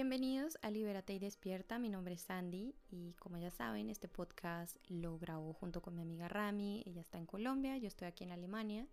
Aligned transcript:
Bienvenidos 0.00 0.56
a 0.62 0.70
Libérate 0.70 1.12
y 1.12 1.18
Despierta, 1.18 1.78
mi 1.78 1.90
nombre 1.90 2.14
es 2.14 2.22
Sandy 2.22 2.74
y 2.90 3.12
como 3.18 3.36
ya 3.36 3.50
saben, 3.50 3.90
este 3.90 4.08
podcast 4.08 4.78
lo 4.88 5.18
grabo 5.18 5.52
junto 5.52 5.82
con 5.82 5.94
mi 5.94 6.00
amiga 6.00 6.26
Rami, 6.26 6.82
ella 6.86 7.02
está 7.02 7.18
en 7.18 7.26
Colombia, 7.26 7.76
yo 7.76 7.86
estoy 7.86 8.08
aquí 8.08 8.24
en 8.24 8.32
Alemania. 8.32 8.86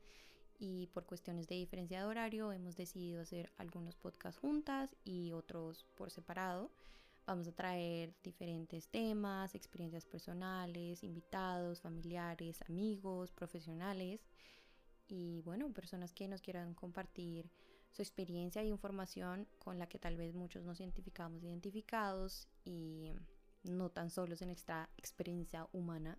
Y 0.60 0.88
por 0.88 1.06
cuestiones 1.06 1.48
de 1.48 1.56
diferencia 1.56 2.00
de 2.00 2.06
horario 2.08 2.52
hemos 2.52 2.76
decidido 2.76 3.22
hacer 3.22 3.54
algunos 3.56 3.96
podcasts 3.96 4.38
juntas 4.38 4.98
y 5.06 5.32
otros 5.32 5.86
por 5.96 6.12
separado. 6.12 6.74
Vamos 7.26 7.48
a 7.48 7.54
traer 7.54 8.14
diferentes 8.22 8.90
temas, 8.90 9.56
experiencias 9.56 10.06
personales, 10.06 11.06
invitados, 11.06 11.80
familiares, 11.80 12.62
amigos, 12.68 13.32
profesionales. 13.32 14.20
Y 15.08 15.40
bueno, 15.44 15.72
personas 15.72 16.12
que 16.12 16.28
nos 16.28 16.42
quieran 16.42 16.74
compartir 16.74 17.50
su 17.92 18.02
experiencia 18.02 18.62
e 18.62 18.66
información 18.66 19.48
con 19.60 19.80
la 19.80 19.88
que 19.88 20.00
tal 20.00 20.18
vez 20.18 20.34
muchos 20.36 20.64
nos 20.64 20.80
identificamos 20.80 21.44
identificados 21.44 22.48
y 22.64 23.12
no 23.64 23.90
tan 23.90 24.10
solos 24.10 24.42
en 24.42 24.50
esta 24.50 24.90
experiencia 24.98 25.68
humana. 25.72 26.18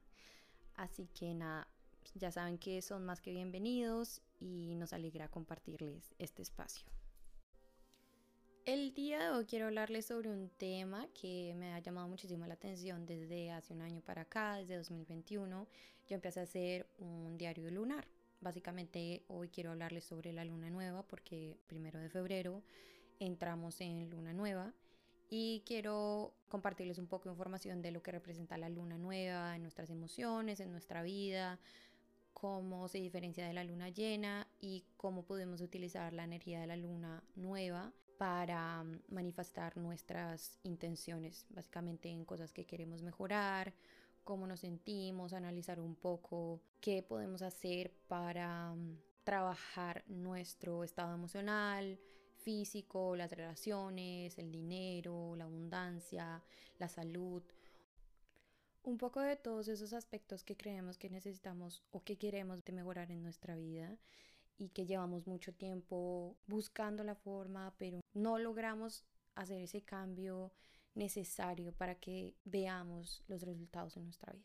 Así 0.74 1.08
que 1.08 1.34
nada, 1.34 1.68
ya 2.14 2.30
saben 2.30 2.58
que 2.58 2.82
son 2.82 3.04
más 3.04 3.20
que 3.20 3.32
bienvenidos 3.32 4.22
y 4.38 4.74
nos 4.76 4.92
alegra 4.92 5.28
compartirles 5.28 6.14
este 6.18 6.42
espacio. 6.42 6.88
El 8.64 8.92
día 8.92 9.18
de 9.18 9.30
hoy 9.30 9.46
quiero 9.46 9.64
hablarles 9.64 10.04
sobre 10.04 10.28
un 10.28 10.50
tema 10.50 11.08
que 11.14 11.54
me 11.56 11.72
ha 11.72 11.78
llamado 11.78 12.06
muchísimo 12.06 12.46
la 12.46 12.52
atención 12.52 13.06
desde 13.06 13.50
hace 13.50 13.72
un 13.72 13.80
año 13.80 14.02
para 14.02 14.22
acá, 14.22 14.56
desde 14.56 14.76
2021. 14.76 15.66
Yo 16.06 16.14
empecé 16.14 16.40
a 16.40 16.42
hacer 16.42 16.86
un 16.98 17.38
diario 17.38 17.70
lunar. 17.70 18.06
Básicamente 18.40 19.24
hoy 19.28 19.48
quiero 19.48 19.72
hablarles 19.72 20.04
sobre 20.04 20.32
la 20.32 20.44
luna 20.44 20.70
nueva 20.70 21.02
porque 21.02 21.56
primero 21.66 21.98
de 21.98 22.08
febrero 22.08 22.62
entramos 23.18 23.80
en 23.80 24.10
luna 24.10 24.32
nueva 24.32 24.72
y 25.28 25.62
quiero 25.66 26.34
compartirles 26.48 26.98
un 26.98 27.08
poco 27.08 27.28
de 27.28 27.32
información 27.32 27.82
de 27.82 27.90
lo 27.90 28.02
que 28.02 28.12
representa 28.12 28.56
la 28.56 28.68
luna 28.68 28.96
nueva 28.96 29.56
en 29.56 29.62
nuestras 29.62 29.90
emociones, 29.90 30.60
en 30.60 30.70
nuestra 30.70 31.02
vida, 31.02 31.58
cómo 32.32 32.86
se 32.86 32.98
diferencia 32.98 33.46
de 33.46 33.52
la 33.52 33.64
luna 33.64 33.88
llena 33.88 34.46
y 34.60 34.84
cómo 34.96 35.24
podemos 35.24 35.60
utilizar 35.60 36.12
la 36.12 36.22
energía 36.22 36.60
de 36.60 36.68
la 36.68 36.76
luna 36.76 37.22
nueva 37.34 37.92
para 38.18 38.84
mm, 38.84 39.00
manifestar 39.08 39.76
nuestras 39.76 40.58
intenciones, 40.62 41.46
básicamente 41.50 42.08
en 42.08 42.24
cosas 42.24 42.52
que 42.52 42.64
queremos 42.64 43.02
mejorar 43.02 43.74
cómo 44.28 44.46
nos 44.46 44.60
sentimos, 44.60 45.32
analizar 45.32 45.80
un 45.80 45.94
poco 45.94 46.60
qué 46.82 47.02
podemos 47.02 47.40
hacer 47.40 47.94
para 48.08 48.74
mm, 48.74 48.98
trabajar 49.24 50.04
nuestro 50.06 50.84
estado 50.84 51.14
emocional, 51.14 51.98
físico, 52.36 53.16
las 53.16 53.32
relaciones, 53.32 54.36
el 54.36 54.52
dinero, 54.52 55.34
la 55.34 55.44
abundancia, 55.44 56.42
la 56.78 56.90
salud. 56.90 57.42
Un 58.82 58.98
poco 58.98 59.20
de 59.20 59.36
todos 59.36 59.66
esos 59.68 59.94
aspectos 59.94 60.44
que 60.44 60.58
creemos 60.58 60.98
que 60.98 61.08
necesitamos 61.08 61.82
o 61.90 62.04
que 62.04 62.18
queremos 62.18 62.60
mejorar 62.70 63.10
en 63.10 63.22
nuestra 63.22 63.56
vida 63.56 63.96
y 64.58 64.68
que 64.68 64.84
llevamos 64.84 65.26
mucho 65.26 65.54
tiempo 65.54 66.36
buscando 66.46 67.02
la 67.02 67.14
forma, 67.14 67.74
pero 67.78 68.02
no 68.12 68.36
logramos 68.36 69.04
hacer 69.36 69.62
ese 69.62 69.80
cambio 69.80 70.52
necesario 70.98 71.72
para 71.72 71.94
que 71.94 72.34
veamos 72.44 73.22
los 73.28 73.42
resultados 73.42 73.96
en 73.96 74.04
nuestra 74.04 74.32
vida. 74.32 74.44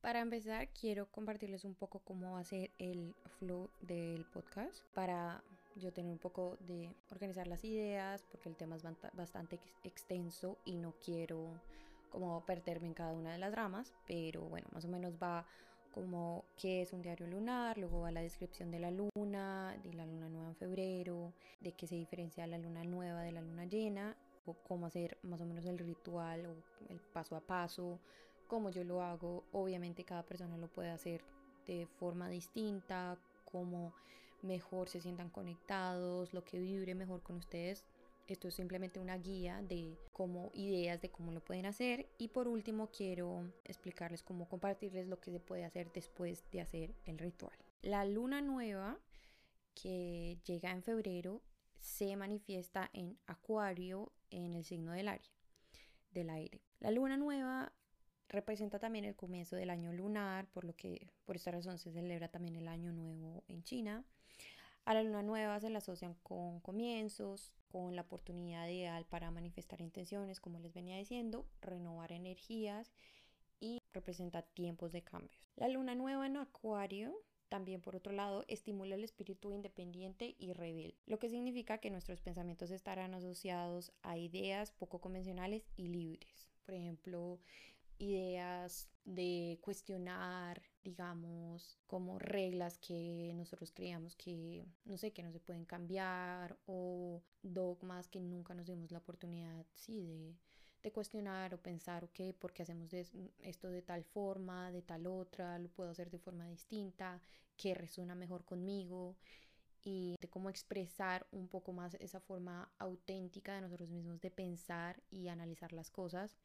Para 0.00 0.20
empezar, 0.20 0.68
quiero 0.70 1.10
compartirles 1.10 1.64
un 1.64 1.74
poco 1.74 1.98
cómo 2.00 2.32
va 2.32 2.40
a 2.40 2.44
ser 2.44 2.70
el 2.78 3.14
flow 3.38 3.68
del 3.82 4.24
podcast 4.32 4.82
para 4.94 5.44
yo 5.76 5.92
tener 5.92 6.10
un 6.10 6.18
poco 6.18 6.56
de 6.60 6.90
organizar 7.10 7.46
las 7.46 7.62
ideas, 7.62 8.24
porque 8.30 8.48
el 8.48 8.56
tema 8.56 8.76
es 8.76 8.82
bastante 9.12 9.60
extenso 9.84 10.56
y 10.64 10.76
no 10.76 10.94
quiero 11.04 11.52
como 12.10 12.44
perderme 12.44 12.86
en 12.86 12.94
cada 12.94 13.12
una 13.12 13.32
de 13.32 13.38
las 13.38 13.54
ramas, 13.54 13.92
pero 14.06 14.42
bueno, 14.42 14.68
más 14.72 14.84
o 14.84 14.88
menos 14.88 15.14
va 15.22 15.46
como 15.92 16.44
qué 16.56 16.82
es 16.82 16.92
un 16.92 17.02
diario 17.02 17.26
lunar, 17.26 17.76
luego 17.78 18.00
va 18.00 18.10
la 18.10 18.22
descripción 18.22 18.70
de 18.70 18.78
la 18.78 18.90
luna, 18.90 19.76
de 19.82 19.94
la 19.94 20.06
luna 20.06 20.28
nueva 20.28 20.48
en 20.48 20.56
febrero, 20.56 21.32
de 21.60 21.72
qué 21.72 21.86
se 21.86 21.96
diferencia 21.96 22.46
la 22.46 22.58
luna 22.58 22.84
nueva 22.84 23.22
de 23.22 23.32
la 23.32 23.40
luna 23.40 23.64
llena, 23.64 24.16
o 24.46 24.54
cómo 24.54 24.86
hacer 24.86 25.18
más 25.22 25.40
o 25.40 25.46
menos 25.46 25.64
el 25.66 25.78
ritual 25.78 26.46
o 26.46 26.56
el 26.88 27.00
paso 27.00 27.36
a 27.36 27.40
paso, 27.40 27.98
cómo 28.46 28.70
yo 28.70 28.84
lo 28.84 29.02
hago. 29.02 29.44
Obviamente 29.52 30.04
cada 30.04 30.22
persona 30.22 30.56
lo 30.56 30.68
puede 30.68 30.90
hacer 30.90 31.22
de 31.66 31.86
forma 31.98 32.28
distinta, 32.28 33.18
cómo 33.44 33.92
mejor 34.42 34.88
se 34.88 35.00
sientan 35.00 35.30
conectados, 35.30 36.32
lo 36.32 36.44
que 36.44 36.58
vibre 36.58 36.94
mejor 36.94 37.22
con 37.22 37.36
ustedes. 37.36 37.84
Esto 38.28 38.46
es 38.46 38.54
simplemente 38.54 39.00
una 39.00 39.16
guía 39.16 39.62
de 39.62 39.96
cómo 40.12 40.50
ideas 40.52 41.00
de 41.00 41.10
cómo 41.10 41.32
lo 41.32 41.40
pueden 41.40 41.64
hacer. 41.64 42.06
Y 42.18 42.28
por 42.28 42.46
último 42.46 42.90
quiero 42.90 43.50
explicarles 43.64 44.22
cómo 44.22 44.46
compartirles 44.46 45.08
lo 45.08 45.18
que 45.18 45.32
se 45.32 45.40
puede 45.40 45.64
hacer 45.64 45.90
después 45.94 46.44
de 46.52 46.60
hacer 46.60 46.94
el 47.06 47.18
ritual. 47.18 47.56
La 47.80 48.04
luna 48.04 48.42
nueva 48.42 48.98
que 49.74 50.36
llega 50.44 50.70
en 50.70 50.82
febrero 50.82 51.40
se 51.78 52.14
manifiesta 52.16 52.90
en 52.92 53.16
Acuario 53.26 54.12
en 54.30 54.54
el 54.54 54.64
signo 54.64 54.92
del 54.92 55.08
aire. 55.08 55.30
Del 56.10 56.28
aire. 56.28 56.60
La 56.80 56.90
luna 56.90 57.16
nueva 57.16 57.72
representa 58.28 58.78
también 58.78 59.06
el 59.06 59.16
comienzo 59.16 59.56
del 59.56 59.70
año 59.70 59.90
lunar, 59.94 60.46
por 60.48 60.64
lo 60.64 60.76
que 60.76 61.08
por 61.24 61.36
esta 61.36 61.50
razón 61.50 61.78
se 61.78 61.92
celebra 61.92 62.28
también 62.28 62.56
el 62.56 62.68
año 62.68 62.92
nuevo 62.92 63.42
en 63.48 63.62
China. 63.62 64.04
A 64.88 64.94
la 64.94 65.02
luna 65.02 65.22
nueva 65.22 65.60
se 65.60 65.68
la 65.68 65.80
asocian 65.80 66.14
con 66.22 66.60
comienzos, 66.60 67.52
con 67.70 67.94
la 67.94 68.00
oportunidad 68.00 68.66
ideal 68.68 69.04
para 69.04 69.30
manifestar 69.30 69.82
intenciones, 69.82 70.40
como 70.40 70.60
les 70.60 70.72
venía 70.72 70.96
diciendo, 70.96 71.44
renovar 71.60 72.10
energías 72.10 72.90
y 73.60 73.82
representa 73.92 74.40
tiempos 74.40 74.92
de 74.92 75.04
cambios. 75.04 75.52
La 75.56 75.68
luna 75.68 75.94
nueva 75.94 76.24
en 76.26 76.38
Acuario 76.38 77.14
también, 77.50 77.82
por 77.82 77.96
otro 77.96 78.14
lado, 78.14 78.46
estimula 78.48 78.94
el 78.94 79.04
espíritu 79.04 79.52
independiente 79.52 80.36
y 80.38 80.54
rebelde, 80.54 80.96
lo 81.04 81.18
que 81.18 81.28
significa 81.28 81.76
que 81.76 81.90
nuestros 81.90 82.22
pensamientos 82.22 82.70
estarán 82.70 83.12
asociados 83.12 83.92
a 84.02 84.16
ideas 84.16 84.70
poco 84.70 85.02
convencionales 85.02 85.68
y 85.76 85.88
libres. 85.88 86.48
Por 86.64 86.74
ejemplo, 86.74 87.40
ideas 87.98 88.88
de 89.04 89.58
cuestionar, 89.60 90.62
digamos, 90.88 91.78
como 91.86 92.18
reglas 92.18 92.78
que 92.78 93.32
nosotros 93.34 93.72
creíamos 93.72 94.16
que, 94.16 94.64
no 94.86 94.96
sé, 94.96 95.12
que 95.12 95.22
no 95.22 95.30
se 95.30 95.38
pueden 95.38 95.66
cambiar 95.66 96.56
o 96.66 97.22
dogmas 97.42 98.08
que 98.08 98.20
nunca 98.20 98.54
nos 98.54 98.66
dimos 98.66 98.90
la 98.90 98.98
oportunidad, 98.98 99.66
sí, 99.74 100.06
de, 100.06 100.34
de 100.82 100.90
cuestionar 100.90 101.52
o 101.54 101.60
pensar, 101.60 102.04
ok, 102.04 102.34
¿por 102.38 102.54
qué 102.54 102.62
hacemos 102.62 102.90
esto 102.94 103.68
de 103.68 103.82
tal 103.82 104.02
forma, 104.02 104.72
de 104.72 104.80
tal 104.80 105.06
otra? 105.06 105.58
¿Lo 105.58 105.68
puedo 105.68 105.90
hacer 105.90 106.10
de 106.10 106.18
forma 106.18 106.46
distinta? 106.46 107.20
¿Qué 107.56 107.74
resuena 107.74 108.14
mejor 108.14 108.44
conmigo? 108.44 109.16
y 109.84 110.16
de 110.20 110.28
cómo 110.28 110.50
expresar 110.50 111.26
un 111.30 111.46
poco 111.46 111.72
más 111.72 111.94
esa 112.00 112.18
forma 112.18 112.68
auténtica 112.78 113.54
de 113.54 113.60
nosotros 113.60 113.88
mismos 113.88 114.20
de 114.20 114.30
pensar 114.30 115.00
y 115.08 115.28
analizar 115.28 115.72
las 115.72 115.88
cosas 115.88 116.36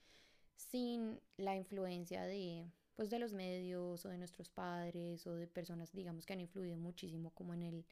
sin 0.55 1.19
la 1.35 1.55
influencia 1.55 2.23
de 2.25 2.69
pues 2.95 3.09
de 3.09 3.19
los 3.19 3.33
medios 3.33 4.05
o 4.05 4.09
de 4.09 4.17
nuestros 4.17 4.49
padres 4.49 5.25
o 5.27 5.35
de 5.35 5.47
personas 5.47 5.91
digamos 5.93 6.25
que 6.25 6.33
han 6.33 6.39
influido 6.39 6.77
muchísimo 6.77 7.31
como 7.31 7.53
en 7.53 7.63
el 7.63 7.85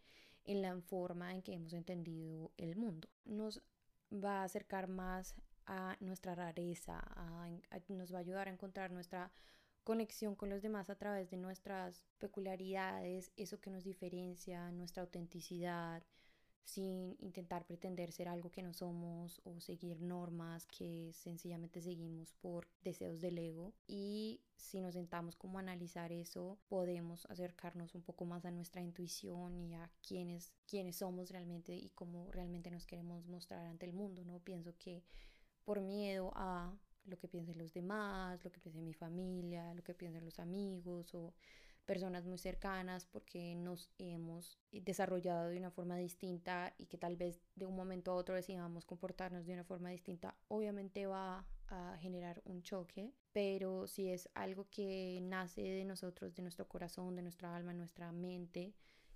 en 0.45 0.62
la 0.62 0.79
forma 0.81 1.34
en 1.34 1.41
que 1.41 1.53
hemos 1.53 1.73
entendido 1.73 2.51
el 2.57 2.75
mundo. 2.75 3.07
Nos 3.25 3.62
va 4.12 4.41
a 4.41 4.44
acercar 4.44 4.88
más 4.88 5.36
a 5.65 5.95
nuestra 6.00 6.36
rareza 6.36 7.00
nos 7.89 8.13
va 8.13 8.18
a 8.18 8.21
ayudar 8.21 8.48
a 8.48 8.51
encontrar 8.51 8.92
nuestra 8.92 9.31
conexión 9.83 10.36
con 10.36 10.50
los 10.50 10.62
demás 10.62 10.89
a 10.89 10.95
través 10.95 11.30
de 11.30 11.38
nuestras 11.38 12.06
peculiaridades 12.18 13.31
eso 13.38 13.59
que 13.59 13.69
nos 13.69 13.83
diferencia 13.83 14.71
nuestra 14.71 15.03
autenticidad 15.03 16.03
sin 16.63 17.18
intentar 17.19 17.66
pretender 17.66 18.12
ser 18.12 18.30
algo 18.30 18.52
que 18.52 18.63
no 18.63 18.74
somos 18.74 19.42
o 19.44 19.60
seguir 19.60 20.02
normas 20.02 20.66
que 20.68 21.12
sencillamente 21.13 21.81
seguimos 21.81 22.34
por 22.34 22.68
deseos 22.84 23.19
del 23.19 23.38
ego 23.38 23.74
y 23.88 24.42
si 24.56 24.80
nos 24.80 24.94
sentamos 24.94 25.36
como 25.36 25.58
a 25.58 25.62
analizar 25.62 26.12
eso 26.12 26.60
podemos 26.69 27.25
acercarnos 27.25 27.96
un 27.96 28.04
poco 28.04 28.25
más 28.25 28.46
a 28.46 28.52
nuestra 28.52 28.81
intuición 28.81 29.58
y 29.58 29.74
a 29.75 29.92
quiénes, 30.08 30.54
quiénes 30.68 30.98
somos 30.98 31.30
realmente 31.31 31.74
y 31.75 31.90
cómo 31.90 32.31
realmente 32.31 32.72
nos 32.72 32.86
queremos 32.86 33.28
mostrar 33.28 33.66
ante 33.66 33.86
el 33.86 33.94
mundo, 33.94 34.24
¿no? 34.24 34.40
Pienso 34.40 34.74
que 34.78 35.04
por 35.66 35.81
miedo 35.81 36.31
a 36.36 36.74
lo 37.06 37.18
que 37.18 37.28
piensen 37.28 37.58
los 37.58 37.74
demás, 37.74 38.44
lo 38.44 38.52
que 38.52 38.60
piense 38.60 38.81
mi 38.81 38.94
familia, 38.94 39.74
lo 39.74 39.84
que 39.84 39.94
piensen 39.94 40.24
los 40.24 40.40
amigos 40.40 41.13
o 41.13 41.34
personas 41.86 42.25
muy 42.25 42.38
cercanas 42.38 43.06
porque 43.06 43.56
nos 43.56 43.89
hemos 43.98 44.60
desarrollado 44.72 45.50
de 45.50 45.57
una 45.57 45.72
forma 45.72 45.98
distinta 45.98 46.74
y 46.78 46.86
que 46.86 46.98
tal 46.98 47.18
vez 47.18 47.42
de 47.56 47.66
un 47.66 47.75
momento 47.75 48.12
a 48.12 48.16
otro 48.16 48.36
decidamos 48.36 48.86
comportarnos 48.86 49.45
de 49.45 49.54
una 49.54 49.63
forma 49.63 49.89
distinta, 49.89 50.36
obviamente 50.48 51.06
va 51.06 51.45
a 51.68 51.98
generar 52.00 52.42
un 52.45 52.63
choque, 52.63 53.13
pero 53.31 53.88
si 53.88 54.10
es 54.10 54.30
algo 54.33 54.68
que 54.69 55.19
nace 55.22 55.62
de 55.62 55.86
nosotros, 55.86 56.36
de 56.36 56.42
nuestro 56.42 56.68
corazón, 56.68 57.16
de 57.16 57.22
nuestra 57.22 57.56
alma, 57.56 57.74
nuestra 57.74 58.12
mente, 58.12 58.74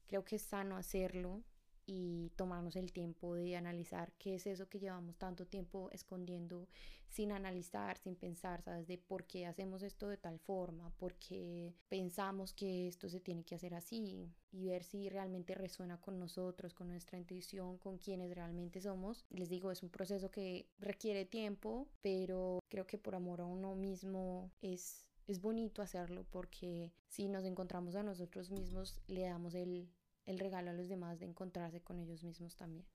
creo 0.08 0.24
que 0.24 0.38
es 0.38 0.42
sano 0.42 0.78
hacerlo 0.78 1.44
y 1.86 2.32
tomarnos 2.36 2.76
el 2.76 2.92
tiempo 2.92 3.36
de 3.36 3.56
analizar 3.56 4.12
qué 4.18 4.36
es 4.36 4.48
eso 4.48 4.68
que 4.70 4.80
llevamos 4.80 5.18
tanto 5.18 5.46
tiempo 5.46 5.90
escondiendo 5.92 6.68
sin 7.08 7.32
analizar, 7.32 7.98
sin 7.98 8.16
pensar, 8.16 8.62
¿sabes? 8.62 8.88
De 8.88 8.98
por 8.98 9.26
qué 9.26 9.46
hacemos 9.46 9.84
esto 9.84 10.10
de 10.10 10.18
tal 10.18 10.40
forma, 10.40 10.90
por 10.98 11.16
qué 11.16 11.74
pensamos 11.88 12.54
que 12.54 12.88
esto 12.88 13.08
se 13.08 13.20
tiene 13.20 13.44
que 13.44 13.56
hacer 13.56 13.74
así 13.74 14.30
y 14.52 14.66
ver 14.66 14.84
si 14.84 15.10
realmente 15.10 15.56
resuena 15.56 16.02
con 16.02 16.20
nosotros, 16.20 16.74
con 16.74 16.90
nuestra 16.90 17.18
intuición, 17.18 17.78
con 17.78 17.98
quienes 17.98 18.36
realmente 18.36 18.82
somos. 18.82 19.26
Les 19.30 19.50
digo, 19.50 19.72
es 19.72 19.84
un 19.84 19.90
proceso 19.90 20.30
que 20.32 20.68
requiere 20.80 21.26
tiempo, 21.26 21.88
pero 22.02 22.60
creo 22.70 22.86
que 22.86 22.98
por 22.98 23.16
amor 23.16 23.42
a 23.42 23.46
uno 23.46 23.76
mismo 23.76 24.52
es 24.62 25.06
es 25.28 25.42
bonito 25.42 25.82
hacerlo 25.82 26.26
porque 26.30 26.94
si 27.08 27.28
nos 27.28 27.46
encontramos 27.46 27.96
a 27.96 28.04
nosotros 28.04 28.52
mismos 28.52 29.02
le 29.08 29.24
damos 29.24 29.56
el, 29.56 29.90
el 30.26 30.40
regalo 30.40 30.72
a 30.72 30.74
los 30.74 30.90
demás 30.90 31.20
de 31.20 31.26
encontrarse 31.26 31.82
con 31.82 32.00
ellos 32.00 32.24
mismos 32.24 32.56
también. 32.56 32.86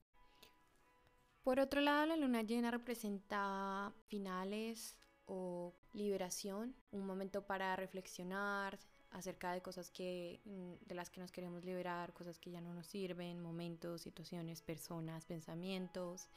Por 1.42 1.58
otro 1.58 1.80
lado, 1.80 2.06
la 2.06 2.16
luna 2.16 2.42
llena 2.42 2.70
representa 2.70 3.92
finales 4.08 4.96
o 5.26 5.72
liberación, 5.92 6.74
un 6.90 7.06
momento 7.06 7.46
para 7.46 7.74
reflexionar 7.76 8.78
acerca 9.12 9.52
de 9.52 9.62
cosas 9.62 9.90
que 9.90 10.40
mm, 10.44 10.86
de 10.86 10.94
las 10.94 11.10
que 11.10 11.20
nos 11.20 11.32
queremos 11.32 11.64
liberar, 11.64 12.12
cosas 12.12 12.38
que 12.38 12.50
ya 12.50 12.60
no 12.60 12.74
nos 12.74 12.86
sirven, 12.86 13.40
momentos, 13.40 14.02
situaciones, 14.02 14.60
personas, 14.62 15.24
pensamientos, 15.24 16.28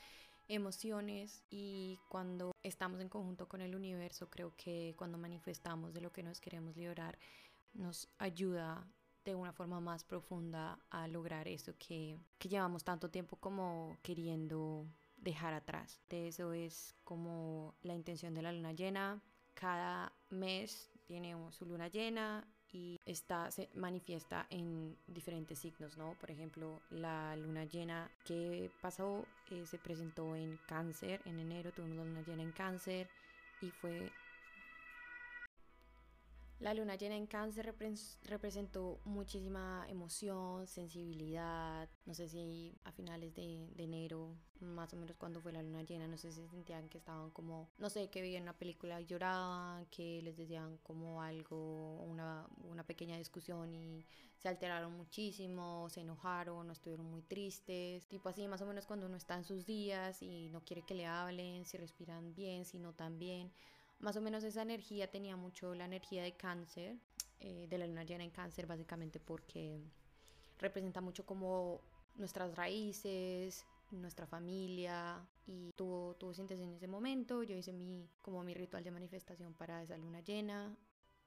emociones 0.48 1.44
y 1.50 2.00
cuando 2.10 2.52
estamos 2.64 3.00
en 3.00 3.10
conjunto 3.10 3.48
con 3.48 3.62
el 3.62 3.76
universo, 3.76 4.30
creo 4.30 4.56
que 4.56 4.96
cuando 4.98 5.18
manifestamos 5.18 5.94
de 5.94 6.02
lo 6.02 6.12
que 6.12 6.24
nos 6.24 6.40
queremos 6.40 6.76
liberar 6.76 7.18
nos 7.74 8.08
ayuda 8.18 8.88
de 9.26 9.36
una 9.36 9.54
forma 9.54 9.80
más 9.80 10.04
profunda 10.04 10.80
a 10.90 11.08
lograr 11.08 11.48
eso 11.48 11.74
que, 11.78 12.18
que 12.38 12.50
llevamos 12.50 12.84
tanto 12.84 13.10
tiempo 13.10 13.38
como 13.38 13.98
queriendo 14.02 14.86
dejar 15.18 15.54
atrás. 15.54 16.00
De 16.10 16.28
eso 16.28 16.54
es 16.54 16.96
como 17.04 17.74
la 17.82 17.94
intención 17.94 18.34
de 18.34 18.42
la 18.42 18.52
luna 18.52 18.74
llena. 18.74 19.22
Cada 19.54 20.12
mes 20.30 20.92
tiene 21.06 21.36
su 21.52 21.66
luna 21.66 21.88
llena 21.88 22.46
y 22.74 23.00
esta 23.06 23.52
se 23.52 23.70
manifiesta 23.76 24.48
en 24.50 24.98
diferentes 25.06 25.60
signos, 25.60 25.96
¿no? 25.96 26.16
Por 26.20 26.32
ejemplo, 26.32 26.82
la 26.90 27.36
luna 27.36 27.66
llena 27.66 28.10
que 28.26 28.72
pasó 28.82 29.26
eh, 29.52 29.66
se 29.66 29.78
presentó 29.78 30.36
en 30.36 30.58
cáncer, 30.68 31.22
en 31.26 31.40
enero 31.40 31.72
tuvimos 31.72 31.98
la 31.98 32.06
luna 32.06 32.24
llena 32.24 32.44
en 32.44 32.52
cáncer 32.52 33.08
y 33.62 33.70
fue 33.70 34.12
la 36.60 36.74
luna 36.74 36.96
llena 36.96 37.16
en 37.16 37.28
cáncer 37.28 37.76
representó 38.24 39.00
muchísima 39.04 39.86
emoción, 39.90 40.66
sensibilidad. 40.68 41.90
No 42.06 42.14
sé 42.14 42.30
si 42.30 42.74
a 42.86 42.92
finales 42.92 43.34
de, 43.34 43.68
enero, 43.78 44.36
más 44.62 44.94
o 44.94 44.96
menos 44.96 45.18
cuando 45.18 45.42
fue 45.42 45.52
la 45.52 45.62
luna 45.62 45.84
llena, 45.84 46.08
no 46.08 46.18
sé 46.18 46.32
si 46.32 46.48
sentían 46.48 46.88
que 46.88 47.00
estaban 47.00 47.32
como, 47.32 47.70
no 47.78 47.90
sé, 47.90 48.10
que 48.10 48.22
veían 48.22 48.44
una 48.44 48.58
película 48.58 49.02
y 49.02 49.06
lloraban, 49.06 49.86
que 49.88 50.22
les 50.22 50.38
decían 50.38 50.78
como 50.84 51.22
algo, 51.22 52.00
una, 52.04 52.48
una 52.70 52.86
pequeña 52.86 53.18
discusión 53.18 53.74
y 53.74 54.06
se 54.38 54.48
alteraron 54.48 54.94
muchísimo, 54.96 55.90
se 55.90 56.02
enojaron, 56.02 56.68
no 56.68 56.74
estuvieron 56.74 57.10
muy 57.10 57.24
tristes. 57.24 58.06
Tipo 58.08 58.30
así, 58.30 58.48
más 58.48 58.62
o 58.62 58.66
menos 58.66 58.86
cuando 58.86 59.06
uno 59.06 59.18
está 59.18 59.36
en 59.36 59.44
sus 59.44 59.66
días 59.66 60.22
y 60.22 60.50
no 60.50 60.62
quiere 60.64 60.84
que 60.84 60.96
le 60.96 61.06
hablen, 61.06 61.66
si 61.66 61.78
respiran 61.78 62.34
bien, 62.34 62.64
si 62.64 62.80
no 62.80 62.94
tan 62.94 63.20
bien 63.20 63.52
más 64.04 64.18
o 64.18 64.22
menos 64.22 64.44
esa 64.44 64.62
energía 64.62 65.10
tenía 65.10 65.36
mucho 65.38 65.74
la 65.74 65.86
energía 65.86 66.24
de 66.24 66.34
cáncer, 66.34 66.98
eh, 67.40 67.68
de 67.70 67.78
la 67.78 67.88
luna 67.88 68.04
llena 68.04 68.24
en 68.24 68.32
cáncer, 68.32 68.68
básicamente 68.68 69.20
porque 69.20 69.82
representa 70.60 71.00
mucho 71.02 71.26
como 71.26 71.82
nuestras 72.16 72.56
raíces, 72.56 73.66
nuestra 73.92 74.28
familia 74.28 75.26
y 75.48 75.72
tuvo, 75.76 76.16
tuvo 76.16 76.34
en 76.38 76.74
ese 76.74 76.88
momento. 76.88 77.44
Yo 77.44 77.56
hice 77.56 77.72
mi, 77.72 78.10
como 78.22 78.44
mi 78.44 78.54
ritual 78.54 78.84
de 78.84 78.92
manifestación 78.92 79.54
para 79.54 79.82
esa 79.82 79.98
luna 79.98 80.20
llena. 80.20 80.76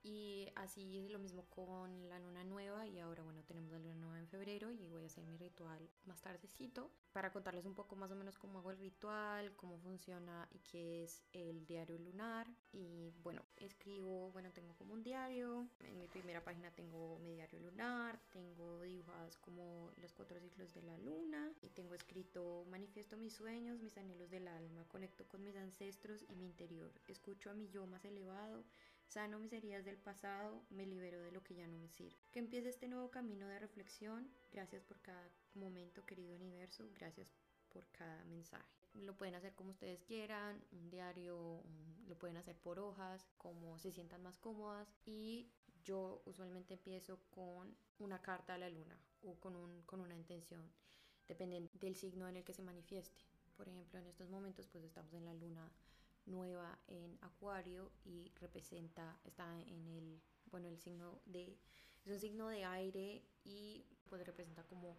Y 0.02 0.48
así 0.54 0.98
es 0.98 1.10
lo 1.10 1.18
mismo 1.18 1.44
con 1.46 2.08
la 2.08 2.18
luna 2.18 2.44
nueva 2.44 2.86
y 2.86 2.98
ahora 3.00 3.22
bueno 3.22 3.42
tenemos 3.42 3.72
la 3.72 3.78
luna 3.78 3.96
nueva 3.96 4.18
en 4.18 4.28
febrero 4.28 4.70
y 4.70 4.86
voy 4.86 5.02
a 5.02 5.06
hacer 5.06 5.24
mi 5.24 5.36
ritual 5.36 5.90
más 6.04 6.20
tardecito 6.20 6.90
para 7.12 7.32
contarles 7.32 7.64
un 7.64 7.74
poco 7.74 7.96
más 7.96 8.10
o 8.10 8.14
menos 8.14 8.38
cómo 8.38 8.58
hago 8.58 8.70
el 8.70 8.78
ritual, 8.78 9.56
cómo 9.56 9.78
funciona 9.78 10.46
y 10.52 10.58
qué 10.60 11.02
es 11.04 11.22
el 11.32 11.66
diario 11.66 11.98
lunar. 11.98 12.46
Y 12.72 13.10
bueno, 13.22 13.42
escribo, 13.56 14.30
bueno 14.32 14.52
tengo 14.52 14.74
como 14.74 14.92
un 14.92 15.02
diario, 15.02 15.66
en 15.80 15.98
mi 15.98 16.08
primera 16.08 16.44
página 16.44 16.70
tengo 16.70 17.18
mi 17.20 17.34
diario 17.34 17.58
lunar, 17.60 18.20
tengo 18.30 18.82
dibujadas 18.82 19.38
como 19.38 19.90
los 19.96 20.12
cuatro 20.12 20.38
ciclos 20.40 20.74
de 20.74 20.82
la 20.82 20.98
luna 20.98 21.52
y 21.62 21.70
tengo 21.70 21.94
escrito 21.94 22.66
manifiesto 22.70 23.16
mis 23.16 23.34
sueños, 23.34 23.80
mis 23.80 23.96
anhelos 23.96 24.30
del 24.30 24.46
alma, 24.46 24.84
conecto 24.88 25.26
con 25.26 25.42
mis 25.42 25.56
ancestros 25.56 26.22
y 26.28 26.36
mi 26.36 26.44
interior, 26.44 26.92
escucho 27.08 27.50
a 27.50 27.54
mi 27.54 27.68
yo 27.68 27.86
más 27.86 28.04
elevado 28.04 28.64
Sano 29.08 29.38
mis 29.38 29.52
heridas 29.52 29.84
del 29.84 29.96
pasado, 29.96 30.62
me 30.70 30.84
libero 30.84 31.20
de 31.20 31.30
lo 31.30 31.42
que 31.42 31.54
ya 31.54 31.66
no 31.66 31.78
me 31.78 31.88
sirve. 31.88 32.18
Que 32.32 32.40
empiece 32.40 32.68
este 32.68 32.88
nuevo 32.88 33.10
camino 33.10 33.46
de 33.46 33.58
reflexión. 33.58 34.28
Gracias 34.52 34.82
por 34.82 35.00
cada 35.00 35.30
momento, 35.54 36.04
querido 36.04 36.34
universo. 36.34 36.88
Gracias 36.94 37.28
por 37.72 37.86
cada 37.92 38.24
mensaje. 38.24 38.64
Lo 38.94 39.16
pueden 39.16 39.34
hacer 39.34 39.54
como 39.54 39.70
ustedes 39.70 40.02
quieran, 40.02 40.62
un 40.72 40.90
diario, 40.90 41.62
lo 42.08 42.18
pueden 42.18 42.36
hacer 42.36 42.56
por 42.56 42.78
hojas, 42.78 43.28
como 43.36 43.78
se 43.78 43.92
sientan 43.92 44.22
más 44.22 44.38
cómodas. 44.38 44.88
Y 45.04 45.50
yo 45.84 46.22
usualmente 46.26 46.74
empiezo 46.74 47.20
con 47.30 47.76
una 47.98 48.20
carta 48.20 48.54
a 48.54 48.58
la 48.58 48.68
luna 48.68 48.98
o 49.22 49.34
con, 49.38 49.54
un, 49.56 49.82
con 49.82 50.00
una 50.00 50.16
intención, 50.16 50.70
dependiendo 51.28 51.70
del 51.74 51.96
signo 51.96 52.28
en 52.28 52.36
el 52.36 52.44
que 52.44 52.54
se 52.54 52.62
manifieste. 52.62 53.22
Por 53.56 53.68
ejemplo, 53.68 53.98
en 53.98 54.06
estos 54.06 54.28
momentos 54.28 54.66
pues 54.66 54.84
estamos 54.84 55.14
en 55.14 55.24
la 55.24 55.34
luna 55.34 55.70
nueva 56.26 56.78
en 56.88 57.18
Acuario 57.22 57.90
y 58.04 58.32
representa, 58.40 59.18
está 59.24 59.60
en 59.62 59.88
el, 59.88 60.20
bueno, 60.50 60.68
el 60.68 60.78
signo 60.78 61.20
de, 61.24 61.58
es 62.04 62.12
un 62.12 62.20
signo 62.20 62.48
de 62.48 62.64
aire 62.64 63.24
y 63.44 63.84
pues 64.08 64.24
representa 64.26 64.62
como 64.64 64.96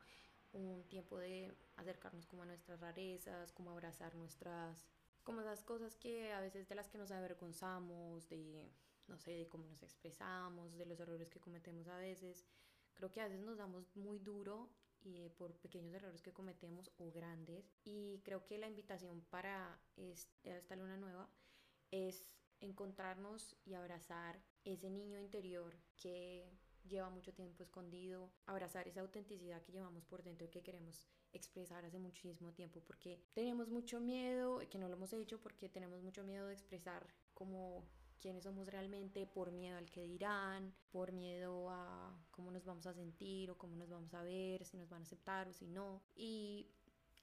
un 0.54 0.84
tiempo 0.90 1.18
de 1.18 1.54
acercarnos 1.76 2.26
como 2.26 2.44
a 2.44 2.46
nuestras 2.46 2.80
rarezas, 2.80 3.52
como 3.52 3.72
abrazar 3.72 4.16
nuestras, 4.16 4.86
como 5.24 5.42
esas 5.42 5.62
cosas 5.64 5.96
que 5.96 6.32
a 6.32 6.40
veces 6.40 6.68
de 6.68 6.76
las 6.76 6.90
que 6.90 6.98
nos 6.98 7.12
avergonzamos, 7.12 8.28
de, 8.30 8.72
no 9.08 9.18
sé, 9.18 9.32
de 9.32 9.48
cómo 9.48 9.66
nos 9.66 9.84
expresamos, 9.84 10.78
de 10.78 10.86
los 10.86 11.00
errores 11.00 11.30
que 11.30 11.40
cometemos 11.40 11.88
a 11.88 11.98
veces. 11.98 12.46
Creo 12.94 13.12
que 13.12 13.22
a 13.22 13.26
veces 13.26 13.42
nos 13.42 13.58
damos 13.58 13.96
muy 13.96 14.20
duro 14.20 14.70
y 15.04 15.30
por 15.30 15.54
pequeños 15.56 15.94
errores 15.94 16.22
que 16.22 16.34
cometemos 16.34 16.92
o 16.98 17.12
grandes. 17.12 17.72
Y 17.84 18.20
creo 18.24 18.46
que 18.46 18.58
la 18.58 18.68
invitación 18.68 19.22
para 19.30 19.80
esta 20.44 20.76
luna 20.76 20.98
nueva 20.98 21.30
es 21.92 22.26
encontrarnos 22.60 23.56
y 23.66 23.74
abrazar 23.74 24.42
ese 24.64 24.90
niño 24.90 25.20
interior 25.20 25.78
que 25.96 26.50
lleva 26.88 27.10
mucho 27.10 27.34
tiempo 27.34 27.64
escondido, 27.64 28.32
abrazar 28.46 28.88
esa 28.88 29.02
autenticidad 29.02 29.62
que 29.62 29.72
llevamos 29.72 30.06
por 30.06 30.24
dentro 30.24 30.48
y 30.48 30.50
que 30.50 30.64
queremos 30.64 31.08
expresar 31.34 31.86
hace 31.86 32.00
muchísimo 32.00 32.54
tiempo 32.54 32.82
porque 32.82 33.22
tenemos 33.34 33.70
mucho 33.70 34.00
miedo, 34.00 34.60
que 34.70 34.78
no 34.78 34.88
lo 34.88 34.96
hemos 34.96 35.14
hecho 35.14 35.40
porque 35.40 35.70
tenemos 35.70 36.02
mucho 36.02 36.24
miedo 36.24 36.48
de 36.48 36.54
expresar 36.54 37.06
como 37.34 37.86
quiénes 38.18 38.44
somos 38.44 38.68
realmente 38.68 39.26
por 39.26 39.52
miedo 39.52 39.78
al 39.78 39.90
que 39.90 40.02
dirán, 40.04 40.74
por 40.92 41.12
miedo 41.12 41.70
a 41.70 42.16
cómo 42.32 42.52
nos 42.52 42.66
vamos 42.66 42.86
a 42.86 42.94
sentir 42.94 43.52
o 43.52 43.58
cómo 43.58 43.76
nos 43.76 43.90
vamos 43.90 44.14
a 44.14 44.24
ver, 44.24 44.66
si 44.66 44.78
nos 44.78 44.90
van 44.90 45.02
a 45.02 45.04
aceptar 45.04 45.48
o 45.48 45.54
si 45.54 45.68
no. 45.68 46.02
Y 46.16 46.68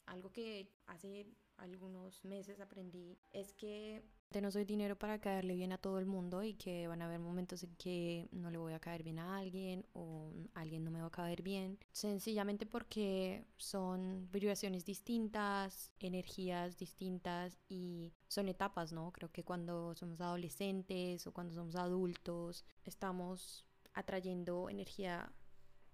algo 0.06 0.32
que 0.32 0.68
hace 0.86 1.26
algunos 1.56 2.24
meses 2.24 2.60
aprendí 2.60 3.16
es 3.32 3.52
que 3.54 4.02
no 4.40 4.50
soy 4.50 4.64
dinero 4.64 4.96
para 4.96 5.20
caerle 5.20 5.54
bien 5.54 5.72
a 5.72 5.78
todo 5.78 5.98
el 5.98 6.06
mundo 6.06 6.42
y 6.42 6.54
que 6.54 6.88
van 6.88 7.02
a 7.02 7.06
haber 7.06 7.20
momentos 7.20 7.62
en 7.62 7.74
que 7.76 8.28
no 8.32 8.50
le 8.50 8.58
voy 8.58 8.72
a 8.72 8.80
caer 8.80 9.02
bien 9.04 9.18
a 9.18 9.36
alguien 9.36 9.86
o 9.92 10.32
alguien 10.54 10.84
no 10.84 10.90
me 10.90 11.00
va 11.00 11.06
a 11.06 11.10
caer 11.10 11.42
bien, 11.42 11.78
sencillamente 11.92 12.66
porque 12.66 13.46
son 13.56 14.28
vibraciones 14.32 14.84
distintas, 14.84 15.92
energías 16.00 16.76
distintas 16.78 17.60
y 17.68 18.12
son 18.26 18.48
etapas, 18.48 18.92
¿no? 18.92 19.12
Creo 19.12 19.30
que 19.30 19.44
cuando 19.44 19.94
somos 19.94 20.20
adolescentes 20.20 21.26
o 21.26 21.32
cuando 21.32 21.54
somos 21.54 21.76
adultos 21.76 22.64
estamos 22.84 23.64
atrayendo 23.92 24.68
energía 24.68 25.32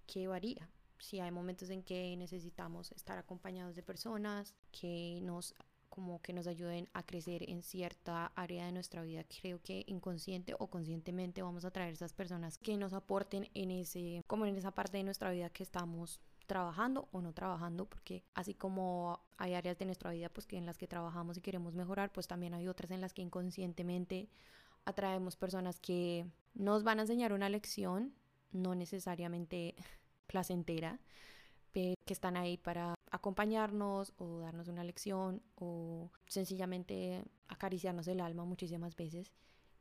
que 0.07 0.27
varía. 0.29 0.71
Si 1.01 1.19
hay 1.21 1.31
momentos 1.31 1.71
en 1.71 1.83
que 1.83 2.17
necesitamos 2.17 2.93
estar 2.93 3.19
acompañados 3.19 3.75
de 3.75 3.83
personas 3.83 4.55
que 4.71 5.21
nos 5.23 5.55
como 5.91 6.23
que 6.23 6.33
nos 6.33 6.47
ayuden 6.47 6.89
a 6.95 7.03
crecer 7.03 7.51
en 7.51 7.63
cierta 7.63 8.33
área 8.37 8.65
de 8.65 8.73
nuestra 8.73 9.03
vida. 9.03 9.25
Creo 9.25 9.61
que 9.61 9.85
inconsciente 9.89 10.55
o 10.59 10.69
conscientemente 10.69 11.43
vamos 11.43 11.65
a 11.65 11.73
traer 11.73 11.93
esas 11.93 12.13
personas 12.13 12.57
que 12.57 12.77
nos 12.77 12.93
aporten 12.93 13.51
en 13.55 13.73
ese, 13.73 14.23
como 14.27 14.47
en 14.47 14.57
esa 14.57 14.71
parte 14.71 14.99
de 14.99 15.03
nuestra 15.03 15.33
vida 15.33 15.51
que 15.51 15.65
estamos 15.65 16.21
trabajando 16.47 17.09
o 17.13 17.21
no 17.21 17.33
trabajando, 17.33 17.87
porque 17.87 18.25
así 18.35 18.55
como 18.55 19.21
hay 19.37 19.55
áreas 19.55 19.79
de 19.79 19.85
nuestra 19.85 20.11
vida 20.13 20.29
pues 20.29 20.47
que 20.47 20.57
en 20.57 20.67
las 20.67 20.79
que 20.79 20.87
trabajamos 20.87 21.37
y 21.37 21.41
queremos 21.41 21.75
mejorar, 21.75 22.13
pues 22.13 22.27
también 22.27 22.55
hay 22.55 22.69
otras 22.69 22.91
en 22.93 23.01
las 23.01 23.13
que 23.13 23.23
inconscientemente 23.23 24.29
atraemos 24.85 25.37
personas 25.37 25.79
que 25.81 26.27
nos 26.55 26.83
van 26.83 26.99
a 26.99 27.03
enseñar 27.03 27.33
una 27.33 27.49
lección, 27.49 28.15
no 28.53 28.75
necesariamente 28.75 29.75
placentera, 30.31 31.01
pero 31.73 31.95
que 32.07 32.13
están 32.13 32.37
ahí 32.37 32.57
para 32.57 32.95
acompañarnos 33.11 34.13
o 34.19 34.41
darnos 34.41 34.69
una 34.69 34.85
lección 34.85 35.43
o 35.57 36.11
sencillamente 36.27 37.25
acariciarnos 37.49 38.09
el 38.09 38.21
alma 38.21 38.45
muchísimas 38.45 38.97
veces. 38.97 39.33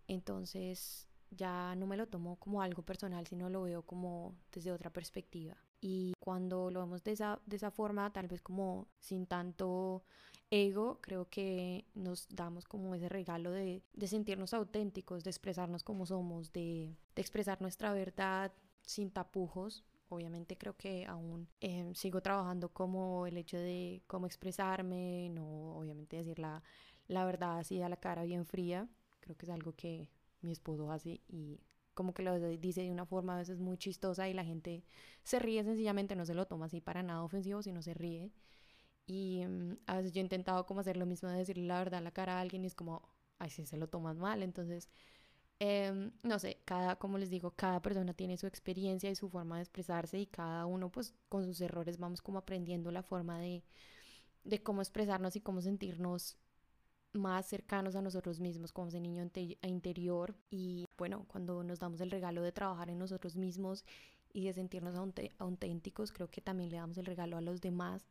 Entonces 0.07 1.07
ya 1.31 1.75
no 1.75 1.85
me 1.85 1.97
lo 1.97 2.07
tomo 2.07 2.37
como 2.37 2.61
algo 2.61 2.81
personal, 2.81 3.27
sino 3.27 3.49
lo 3.49 3.63
veo 3.63 3.83
como 3.83 4.35
desde 4.51 4.71
otra 4.71 4.91
perspectiva. 4.91 5.55
Y 5.81 6.13
cuando 6.19 6.69
lo 6.71 6.81
vemos 6.81 7.03
de 7.03 7.11
esa, 7.13 7.39
de 7.45 7.55
esa 7.55 7.71
forma, 7.71 8.11
tal 8.11 8.27
vez 8.27 8.41
como 8.41 8.87
sin 8.99 9.25
tanto 9.27 10.03
ego, 10.51 10.99
creo 11.01 11.29
que 11.29 11.85
nos 11.93 12.27
damos 12.29 12.65
como 12.65 12.95
ese 12.95 13.07
regalo 13.07 13.51
de, 13.51 13.83
de 13.93 14.07
sentirnos 14.07 14.53
auténticos, 14.53 15.23
de 15.23 15.29
expresarnos 15.29 15.83
como 15.83 16.05
somos, 16.05 16.51
de, 16.51 16.97
de, 17.15 17.21
expresar 17.21 17.61
nuestra 17.61 17.93
verdad 17.93 18.51
sin 18.81 19.11
tapujos. 19.11 19.85
Obviamente 20.09 20.57
creo 20.57 20.75
que 20.75 21.05
aún 21.05 21.47
eh, 21.61 21.91
sigo 21.95 22.21
trabajando 22.21 22.69
como 22.69 23.27
el 23.27 23.37
hecho 23.37 23.57
de 23.57 24.01
cómo 24.07 24.25
expresarme, 24.25 25.29
no 25.29 25.77
obviamente 25.77 26.17
decir 26.17 26.39
la, 26.39 26.63
la 27.07 27.25
verdad 27.25 27.59
así 27.59 27.81
a 27.81 27.89
la 27.89 27.97
cara 27.97 28.23
bien 28.23 28.45
fría. 28.45 28.87
Creo 29.19 29.37
que 29.37 29.45
es 29.45 29.51
algo 29.51 29.73
que 29.73 30.09
mi 30.41 30.51
esposo 30.51 30.91
hace 30.91 31.21
y 31.27 31.59
como 31.93 32.13
que 32.13 32.23
lo 32.23 32.39
dice 32.39 32.81
de 32.81 32.91
una 32.91 33.05
forma 33.05 33.35
a 33.35 33.39
veces 33.39 33.59
muy 33.59 33.77
chistosa 33.77 34.27
y 34.29 34.33
la 34.33 34.45
gente 34.45 34.83
se 35.23 35.37
ríe 35.39 35.63
sencillamente, 35.63 36.15
no 36.15 36.25
se 36.25 36.33
lo 36.33 36.45
toma 36.47 36.67
así 36.67 36.79
para 36.81 37.03
nada 37.03 37.23
ofensivo, 37.23 37.61
sino 37.61 37.81
se 37.81 37.93
ríe. 37.93 38.31
Y 39.05 39.43
mm, 39.47 39.77
a 39.87 39.97
veces 39.97 40.13
yo 40.13 40.19
he 40.21 40.23
intentado 40.23 40.65
como 40.65 40.81
hacer 40.81 40.97
lo 40.97 41.05
mismo 41.05 41.29
de 41.29 41.37
decirle 41.37 41.65
la 41.65 41.79
verdad 41.79 41.99
a 41.99 42.03
la 42.03 42.11
cara 42.11 42.37
a 42.37 42.41
alguien 42.41 42.63
y 42.63 42.67
es 42.67 42.75
como, 42.75 43.01
ay, 43.39 43.49
si 43.49 43.65
se 43.65 43.77
lo 43.77 43.87
tomas 43.89 44.17
mal. 44.17 44.43
Entonces, 44.43 44.89
em, 45.59 46.11
no 46.23 46.39
sé, 46.39 46.59
cada, 46.65 46.97
como 46.97 47.17
les 47.17 47.29
digo, 47.29 47.51
cada 47.51 47.81
persona 47.81 48.13
tiene 48.13 48.37
su 48.37 48.47
experiencia 48.47 49.09
y 49.09 49.15
su 49.15 49.29
forma 49.29 49.57
de 49.57 49.63
expresarse 49.63 50.19
y 50.19 50.25
cada 50.27 50.65
uno 50.65 50.89
pues 50.91 51.13
con 51.29 51.45
sus 51.45 51.61
errores 51.61 51.97
vamos 51.97 52.21
como 52.21 52.39
aprendiendo 52.39 52.91
la 52.91 53.03
forma 53.03 53.39
de, 53.39 53.63
de 54.43 54.63
cómo 54.63 54.81
expresarnos 54.81 55.35
y 55.35 55.41
cómo 55.41 55.61
sentirnos 55.61 56.37
más 57.13 57.47
cercanos 57.47 57.95
a 57.95 58.01
nosotros 58.01 58.39
mismos 58.39 58.71
como 58.71 58.87
ese 58.89 58.99
niño 58.99 59.29
interior. 59.63 60.35
Y 60.49 60.85
bueno, 60.97 61.25
cuando 61.27 61.63
nos 61.63 61.79
damos 61.79 62.01
el 62.01 62.11
regalo 62.11 62.41
de 62.41 62.51
trabajar 62.51 62.89
en 62.89 62.99
nosotros 62.99 63.35
mismos 63.35 63.85
y 64.31 64.45
de 64.45 64.53
sentirnos 64.53 64.95
auténticos, 65.39 66.11
creo 66.11 66.29
que 66.29 66.41
también 66.41 66.69
le 66.69 66.77
damos 66.77 66.97
el 66.97 67.05
regalo 67.05 67.37
a 67.37 67.41
los 67.41 67.61
demás 67.61 68.07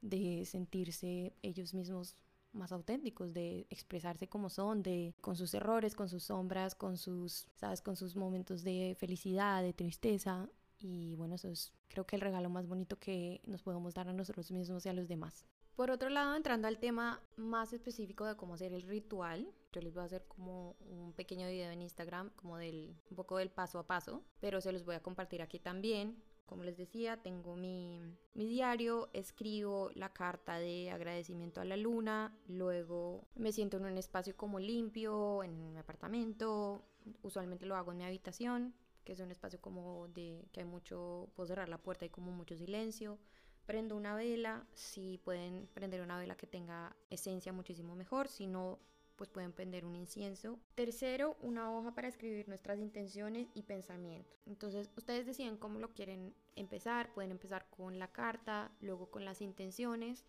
de 0.00 0.44
sentirse 0.46 1.34
ellos 1.42 1.74
mismos 1.74 2.16
más 2.52 2.72
auténticos, 2.72 3.32
de 3.32 3.66
expresarse 3.70 4.28
como 4.28 4.50
son, 4.50 4.82
de 4.82 5.14
con 5.20 5.36
sus 5.36 5.54
errores, 5.54 5.94
con 5.94 6.08
sus 6.08 6.24
sombras, 6.24 6.74
con 6.74 6.96
sus, 6.96 7.46
sabes, 7.56 7.80
con 7.82 7.96
sus 7.96 8.16
momentos 8.16 8.62
de 8.62 8.96
felicidad, 8.98 9.62
de 9.62 9.72
tristeza 9.72 10.48
y 10.78 11.14
bueno, 11.16 11.34
eso 11.34 11.48
es 11.48 11.72
creo 11.88 12.06
que 12.06 12.16
el 12.16 12.22
regalo 12.22 12.48
más 12.48 12.66
bonito 12.66 12.98
que 12.98 13.40
nos 13.46 13.62
podemos 13.62 13.94
dar 13.94 14.08
a 14.08 14.12
nosotros 14.12 14.50
mismos 14.50 14.86
y 14.86 14.88
a 14.88 14.92
los 14.92 15.08
demás. 15.08 15.44
Por 15.76 15.90
otro 15.90 16.10
lado, 16.10 16.36
entrando 16.36 16.68
al 16.68 16.78
tema 16.78 17.20
más 17.36 17.72
específico 17.72 18.26
de 18.26 18.36
cómo 18.36 18.54
hacer 18.54 18.72
el 18.72 18.82
ritual, 18.82 19.48
yo 19.72 19.80
les 19.80 19.94
voy 19.94 20.02
a 20.02 20.06
hacer 20.06 20.24
como 20.26 20.76
un 20.80 21.12
pequeño 21.14 21.48
video 21.48 21.70
en 21.70 21.82
Instagram, 21.82 22.30
como 22.36 22.58
del 22.58 22.96
un 23.08 23.16
poco 23.16 23.38
del 23.38 23.50
paso 23.50 23.78
a 23.78 23.86
paso, 23.86 24.22
pero 24.40 24.60
se 24.60 24.72
los 24.72 24.84
voy 24.84 24.96
a 24.96 25.02
compartir 25.02 25.42
aquí 25.42 25.58
también. 25.58 26.22
Como 26.50 26.64
les 26.64 26.76
decía, 26.76 27.16
tengo 27.16 27.54
mi, 27.54 28.00
mi 28.34 28.48
diario, 28.48 29.08
escribo 29.12 29.88
la 29.94 30.12
carta 30.12 30.58
de 30.58 30.90
agradecimiento 30.90 31.60
a 31.60 31.64
la 31.64 31.76
luna, 31.76 32.36
luego 32.48 33.24
me 33.36 33.52
siento 33.52 33.76
en 33.76 33.84
un 33.84 33.96
espacio 33.96 34.36
como 34.36 34.58
limpio, 34.58 35.44
en 35.44 35.56
mi 35.56 35.78
apartamento, 35.78 36.82
usualmente 37.22 37.66
lo 37.66 37.76
hago 37.76 37.92
en 37.92 37.98
mi 37.98 38.04
habitación, 38.04 38.74
que 39.04 39.12
es 39.12 39.20
un 39.20 39.30
espacio 39.30 39.60
como 39.60 40.08
de 40.08 40.44
que 40.50 40.60
hay 40.60 40.66
mucho, 40.66 41.28
puedo 41.36 41.46
cerrar 41.46 41.68
la 41.68 41.78
puerta 41.78 42.04
y 42.04 42.08
como 42.08 42.32
mucho 42.32 42.56
silencio 42.56 43.20
prendo 43.64 43.94
una 43.94 44.16
vela, 44.16 44.66
si 44.74 45.18
pueden 45.18 45.68
prender 45.72 46.00
una 46.00 46.18
vela 46.18 46.36
que 46.36 46.48
tenga 46.48 46.96
esencia 47.10 47.52
muchísimo 47.52 47.94
mejor, 47.94 48.26
si 48.26 48.48
no 48.48 48.80
pues 49.20 49.28
pueden 49.28 49.52
prender 49.52 49.84
un 49.84 49.96
incienso. 49.96 50.58
Tercero, 50.74 51.36
una 51.42 51.70
hoja 51.70 51.94
para 51.94 52.08
escribir 52.08 52.48
nuestras 52.48 52.78
intenciones 52.78 53.48
y 53.54 53.64
pensamientos. 53.64 54.32
Entonces, 54.46 54.90
ustedes 54.96 55.26
deciden 55.26 55.58
cómo 55.58 55.78
lo 55.78 55.92
quieren 55.92 56.32
empezar. 56.56 57.12
Pueden 57.12 57.30
empezar 57.30 57.66
con 57.68 57.98
la 57.98 58.08
carta, 58.08 58.72
luego 58.80 59.10
con 59.10 59.26
las 59.26 59.42
intenciones 59.42 60.24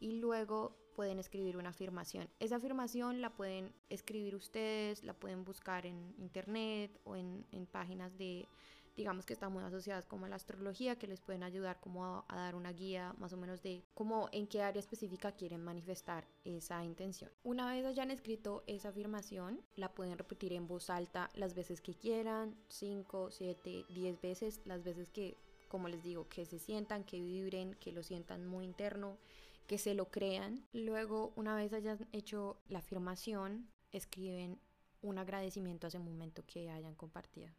y 0.00 0.18
luego 0.20 0.76
pueden 0.94 1.18
escribir 1.18 1.56
una 1.56 1.70
afirmación. 1.70 2.28
Esa 2.38 2.56
afirmación 2.56 3.22
la 3.22 3.30
pueden 3.30 3.72
escribir 3.88 4.36
ustedes, 4.36 5.02
la 5.02 5.14
pueden 5.14 5.42
buscar 5.42 5.86
en 5.86 6.14
internet 6.18 7.00
o 7.04 7.16
en, 7.16 7.46
en 7.52 7.64
páginas 7.64 8.18
de 8.18 8.46
digamos 8.96 9.26
que 9.26 9.34
están 9.34 9.52
muy 9.52 9.62
asociadas 9.62 10.06
como 10.06 10.26
a 10.26 10.28
la 10.28 10.36
astrología, 10.36 10.96
que 10.96 11.06
les 11.06 11.20
pueden 11.20 11.42
ayudar 11.42 11.78
como 11.80 12.04
a, 12.06 12.24
dar 12.34 12.54
una 12.54 12.72
guía 12.72 13.14
más 13.18 13.32
o 13.32 13.36
menos 13.36 13.62
de 13.62 13.84
cómo 13.94 14.28
en 14.32 14.46
qué 14.46 14.62
área 14.62 14.80
específica 14.80 15.32
quieren 15.32 15.62
manifestar 15.62 16.26
esa 16.44 16.82
intención. 16.82 17.30
Una 17.44 17.70
vez 17.70 17.84
hayan 17.84 18.10
escrito 18.10 18.64
esa 18.66 18.88
afirmación, 18.88 19.60
la 19.76 19.92
pueden 19.92 20.16
repetir 20.16 20.54
en 20.54 20.66
voz 20.66 20.88
alta 20.88 21.30
las 21.34 21.54
veces 21.54 21.80
que 21.80 21.94
quieran, 21.94 22.56
5, 22.68 23.30
7, 23.30 23.84
10 23.90 24.20
veces, 24.22 24.60
las 24.64 24.82
veces 24.82 25.10
que, 25.10 25.36
como 25.68 25.88
les 25.88 26.02
digo, 26.02 26.28
que 26.28 26.46
se 26.46 26.58
sientan, 26.58 27.04
que 27.04 27.20
vibren, 27.20 27.74
que 27.74 27.92
lo 27.92 28.02
sientan 28.02 28.46
muy 28.46 28.64
interno, 28.64 29.18
que 29.66 29.76
se 29.76 29.94
lo 29.94 30.10
crean. 30.10 30.64
Luego, 30.72 31.32
una 31.36 31.54
vez 31.54 31.74
hayan 31.74 32.08
hecho 32.12 32.56
la 32.68 32.78
afirmación, 32.78 33.68
escriben 33.92 34.58
un 35.02 35.18
agradecimiento 35.18 35.86
a 35.86 35.88
ese 35.88 35.98
momento 35.98 36.44
que 36.46 36.70
hayan 36.70 36.94
compartido 36.94 37.52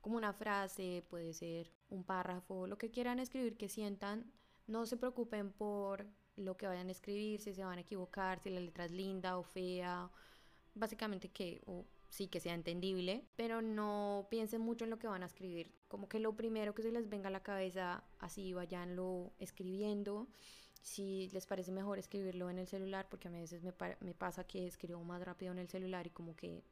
como 0.00 0.16
una 0.16 0.32
frase, 0.32 1.04
puede 1.08 1.32
ser 1.32 1.72
un 1.88 2.04
párrafo, 2.04 2.66
lo 2.66 2.78
que 2.78 2.90
quieran 2.90 3.18
escribir 3.18 3.56
que 3.56 3.68
sientan. 3.68 4.32
No 4.66 4.86
se 4.86 4.96
preocupen 4.96 5.52
por 5.52 6.06
lo 6.36 6.56
que 6.56 6.66
vayan 6.66 6.88
a 6.88 6.92
escribir, 6.92 7.40
si 7.40 7.52
se 7.54 7.64
van 7.64 7.78
a 7.78 7.82
equivocar, 7.82 8.40
si 8.40 8.50
la 8.50 8.60
letra 8.60 8.84
es 8.84 8.92
linda 8.92 9.38
o 9.38 9.42
fea, 9.42 10.10
básicamente 10.74 11.28
que 11.28 11.60
o 11.66 11.84
sí 12.08 12.28
que 12.28 12.40
sea 12.40 12.54
entendible, 12.54 13.24
pero 13.36 13.62
no 13.62 14.26
piensen 14.30 14.60
mucho 14.60 14.84
en 14.84 14.90
lo 14.90 14.98
que 14.98 15.06
van 15.06 15.22
a 15.22 15.26
escribir, 15.26 15.72
como 15.88 16.08
que 16.08 16.18
lo 16.18 16.36
primero 16.36 16.74
que 16.74 16.82
se 16.82 16.92
les 16.92 17.08
venga 17.08 17.28
a 17.28 17.32
la 17.32 17.42
cabeza, 17.42 18.04
así 18.18 18.52
vayanlo 18.52 19.32
escribiendo. 19.38 20.28
Si 20.82 21.28
les 21.32 21.46
parece 21.46 21.72
mejor 21.72 21.98
escribirlo 21.98 22.48
en 22.48 22.58
el 22.58 22.66
celular, 22.66 23.06
porque 23.10 23.28
a 23.28 23.30
veces 23.30 23.62
me, 23.62 23.74
me 24.00 24.14
pasa 24.14 24.44
que 24.44 24.66
escribo 24.66 25.04
más 25.04 25.22
rápido 25.22 25.52
en 25.52 25.58
el 25.58 25.68
celular 25.68 26.06
y 26.06 26.10
como 26.10 26.34
que 26.34 26.64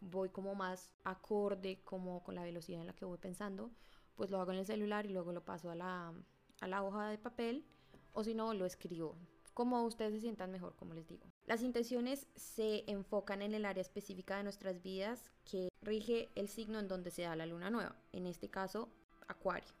voy 0.00 0.28
como 0.28 0.54
más 0.54 0.90
acorde 1.04 1.82
como 1.84 2.22
con 2.22 2.34
la 2.34 2.42
velocidad 2.42 2.80
en 2.80 2.86
la 2.86 2.94
que 2.94 3.04
voy 3.04 3.18
pensando, 3.18 3.70
pues 4.14 4.30
lo 4.30 4.40
hago 4.40 4.52
en 4.52 4.58
el 4.58 4.66
celular 4.66 5.06
y 5.06 5.10
luego 5.10 5.32
lo 5.32 5.44
paso 5.44 5.70
a 5.70 5.74
la, 5.74 6.12
a 6.60 6.66
la 6.66 6.82
hoja 6.82 7.08
de 7.08 7.18
papel 7.18 7.64
o 8.12 8.24
si 8.24 8.34
no 8.34 8.52
lo 8.54 8.66
escribo 8.66 9.16
como 9.54 9.84
ustedes 9.84 10.14
se 10.14 10.20
sientan 10.20 10.50
mejor, 10.50 10.74
como 10.76 10.94
les 10.94 11.06
digo. 11.06 11.26
Las 11.46 11.62
intenciones 11.62 12.26
se 12.34 12.90
enfocan 12.90 13.42
en 13.42 13.54
el 13.54 13.64
área 13.64 13.82
específica 13.82 14.36
de 14.36 14.44
nuestras 14.44 14.82
vidas 14.82 15.30
que 15.44 15.68
rige 15.82 16.30
el 16.34 16.48
signo 16.48 16.78
en 16.78 16.88
donde 16.88 17.10
se 17.10 17.22
da 17.22 17.36
la 17.36 17.46
luna 17.46 17.70
nueva, 17.70 17.96
en 18.12 18.26
este 18.26 18.48
caso 18.48 18.88
Acuario. 19.28 19.72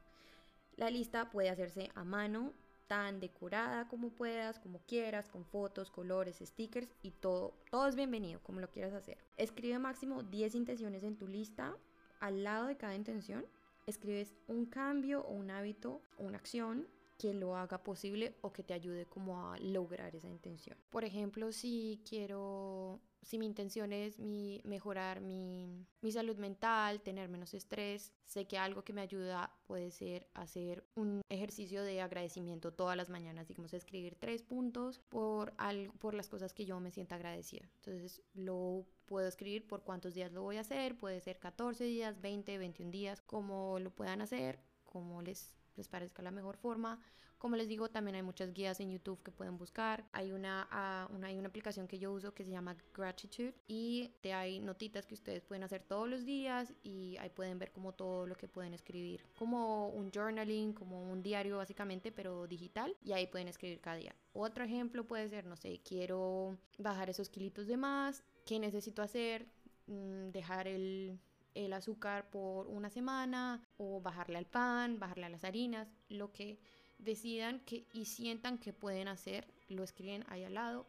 La 0.76 0.90
lista 0.90 1.30
puede 1.30 1.50
hacerse 1.50 1.90
a 1.94 2.04
mano 2.04 2.52
tan 2.92 3.20
decorada 3.20 3.88
como 3.88 4.10
puedas, 4.10 4.58
como 4.58 4.80
quieras, 4.80 5.30
con 5.30 5.46
fotos, 5.46 5.90
colores, 5.90 6.42
stickers 6.44 6.94
y 7.00 7.10
todo. 7.10 7.54
Todo 7.70 7.86
es 7.86 7.96
bienvenido, 7.96 8.42
como 8.42 8.60
lo 8.60 8.68
quieras 8.68 8.92
hacer. 8.92 9.16
Escribe 9.38 9.78
máximo 9.78 10.22
10 10.22 10.54
intenciones 10.56 11.02
en 11.02 11.16
tu 11.16 11.26
lista. 11.26 11.74
Al 12.20 12.44
lado 12.44 12.66
de 12.66 12.76
cada 12.76 12.94
intención, 12.94 13.46
escribes 13.86 14.34
un 14.46 14.66
cambio 14.66 15.22
o 15.22 15.32
un 15.32 15.50
hábito 15.50 16.02
o 16.18 16.24
una 16.24 16.36
acción 16.36 16.86
que 17.16 17.32
lo 17.32 17.56
haga 17.56 17.82
posible 17.82 18.36
o 18.42 18.52
que 18.52 18.62
te 18.62 18.74
ayude 18.74 19.06
como 19.06 19.50
a 19.50 19.58
lograr 19.58 20.14
esa 20.14 20.28
intención. 20.28 20.76
Por 20.90 21.04
ejemplo, 21.04 21.50
si 21.50 21.98
quiero 22.06 23.00
si 23.22 23.38
mi 23.38 23.46
intención 23.46 23.92
es 23.92 24.18
mi, 24.18 24.60
mejorar 24.64 25.20
mi, 25.20 25.86
mi, 26.00 26.12
salud 26.12 26.36
mental, 26.36 27.00
tener 27.00 27.28
menos 27.28 27.54
estrés, 27.54 28.12
sé 28.24 28.46
que 28.46 28.58
algo 28.58 28.82
que 28.82 28.92
me 28.92 29.00
ayuda 29.00 29.54
puede 29.66 29.90
ser 29.90 30.28
hacer 30.34 30.84
un 30.94 31.22
ejercicio 31.28 31.82
de 31.82 32.00
agradecimiento 32.00 32.72
todas 32.72 32.96
las 32.96 33.08
mañanas, 33.10 33.48
digamos, 33.48 33.72
escribir 33.74 34.16
tres 34.18 34.42
puntos 34.42 34.98
por, 35.08 35.54
al, 35.56 35.90
por 35.98 36.14
las 36.14 36.28
cosas 36.28 36.52
que 36.52 36.64
yo 36.64 36.80
me 36.80 36.90
sienta 36.90 37.14
agradecida. 37.14 37.68
Entonces 37.76 38.22
lo 38.34 38.84
puedo 39.06 39.28
escribir 39.28 39.66
por 39.66 39.82
cuántos 39.82 40.14
días 40.14 40.32
lo 40.32 40.42
voy 40.42 40.56
a 40.56 40.60
hacer, 40.60 40.96
puede 40.96 41.20
ser 41.20 41.38
14 41.38 41.84
días, 41.84 42.20
20, 42.20 42.58
21 42.58 42.90
días, 42.90 43.20
como 43.20 43.78
lo 43.78 43.90
puedan 43.94 44.20
hacer, 44.20 44.58
como 44.84 45.22
les 45.22 45.54
les 45.76 45.88
parezca 45.88 46.22
la 46.22 46.30
mejor 46.30 46.56
forma, 46.56 47.00
Como 47.38 47.56
les 47.56 47.66
digo, 47.66 47.88
también 47.88 48.14
hay 48.14 48.22
muchas 48.22 48.52
guías 48.52 48.78
en 48.78 48.92
YouTube 48.92 49.20
que 49.24 49.32
pueden 49.32 49.58
buscar. 49.58 50.04
Hay 50.12 50.30
una, 50.30 50.68
ah, 50.70 51.08
una, 51.10 51.26
hay 51.26 51.36
una 51.36 51.48
aplicación 51.48 51.88
que 51.88 51.98
yo 51.98 52.12
uso 52.12 52.32
que 52.32 52.44
se 52.44 52.52
llama 52.52 52.76
Gratitude 52.94 53.52
y 53.66 54.12
te 54.20 54.32
hay 54.32 54.60
notitas 54.60 55.06
que 55.06 55.14
ustedes 55.14 55.42
pueden 55.42 55.64
hacer 55.64 55.82
todos 55.82 56.08
los 56.08 56.24
días 56.24 56.72
y 56.84 57.16
ahí 57.16 57.30
pueden 57.30 57.58
ver 57.58 57.72
como 57.72 57.94
todo 57.94 58.28
lo 58.28 58.36
que 58.36 58.46
pueden 58.46 58.74
escribir. 58.74 59.24
Como 59.36 59.88
un 59.88 60.12
journaling, 60.12 60.72
como 60.72 61.10
un 61.10 61.20
diario 61.20 61.56
básicamente, 61.56 62.12
pero 62.12 62.46
digital. 62.46 62.96
Y 63.02 63.10
ahí 63.10 63.26
pueden 63.26 63.48
escribir 63.48 63.80
cada 63.80 63.96
día. 63.96 64.14
Otro 64.34 64.62
ejemplo 64.62 65.04
puede 65.04 65.28
ser, 65.28 65.44
no 65.44 65.56
sé, 65.56 65.80
quiero 65.82 66.56
bajar 66.78 67.10
esos 67.10 67.28
kilitos 67.28 67.66
de 67.66 67.76
más. 67.76 68.22
¿Qué 68.46 68.60
necesito 68.60 69.02
hacer? 69.02 69.48
Mm, 69.86 70.30
dejar 70.30 70.68
el, 70.68 71.18
el 71.54 71.72
azúcar 71.72 72.30
por 72.30 72.66
una 72.66 72.90
semana 72.90 73.62
o 73.78 74.00
bajarle 74.00 74.38
al 74.38 74.46
pan, 74.46 74.98
bajarle 74.98 75.26
a 75.26 75.30
las 75.30 75.44
harinas, 75.44 75.88
lo 76.08 76.32
que 76.32 76.58
decidan 76.98 77.60
que, 77.60 77.84
y 77.92 78.06
sientan 78.06 78.58
que 78.58 78.72
pueden 78.72 79.08
hacer, 79.08 79.46
lo 79.68 79.82
escriben 79.82 80.24
ahí 80.28 80.44
al 80.44 80.54
lado. 80.54 80.86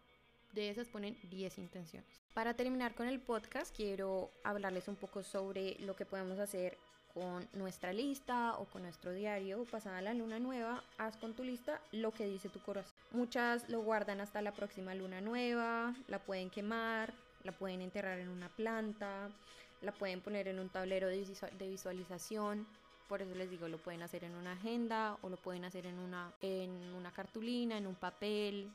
De 0.53 0.69
esas 0.69 0.87
ponen 0.87 1.17
10 1.31 1.57
intenciones. 1.57 2.21
Para 2.35 2.53
terminar 2.53 2.93
con 2.93 3.07
el 3.07 3.19
podcast, 3.19 3.75
quiero 3.75 4.29
hablarles 4.43 4.87
un 4.87 4.95
poco 4.95 5.23
sobre 5.23 5.75
lo 5.79 5.95
que 5.95 6.05
podemos 6.05 6.37
hacer 6.37 6.77
con 7.13 7.47
nuestra 7.53 7.93
lista 7.93 8.57
o 8.57 8.65
con 8.65 8.83
nuestro 8.83 9.13
diario. 9.13 9.65
Pasada 9.65 10.01
la 10.01 10.13
luna 10.13 10.39
nueva, 10.39 10.83
haz 10.97 11.17
con 11.17 11.33
tu 11.33 11.43
lista 11.43 11.81
lo 11.91 12.11
que 12.11 12.27
dice 12.27 12.49
tu 12.49 12.59
corazón. 12.59 12.93
Muchas 13.11 13.69
lo 13.69 13.81
guardan 13.81 14.21
hasta 14.21 14.41
la 14.41 14.51
próxima 14.51 14.95
luna 14.95 15.21
nueva, 15.21 15.95
la 16.07 16.19
pueden 16.19 16.49
quemar, 16.49 17.13
la 17.43 17.51
pueden 17.51 17.81
enterrar 17.81 18.19
en 18.19 18.29
una 18.29 18.49
planta, 18.49 19.29
la 19.83 19.91
pueden 19.91 20.21
poner 20.21 20.47
en 20.47 20.59
un 20.59 20.69
tablero 20.69 21.07
de 21.07 21.69
visualización 21.69 22.65
por 23.07 23.21
eso 23.21 23.35
les 23.35 23.49
digo, 23.51 23.67
lo 23.67 23.77
pueden 23.77 24.01
hacer 24.01 24.23
en 24.23 24.33
una 24.33 24.53
agenda 24.53 25.17
o 25.21 25.29
lo 25.29 25.37
pueden 25.37 25.65
hacer 25.65 25.85
en 25.85 25.99
una, 25.99 26.33
en 26.41 26.71
una 26.95 27.11
cartulina, 27.11 27.77
en 27.77 27.85
un 27.85 27.95
papel, 27.95 28.71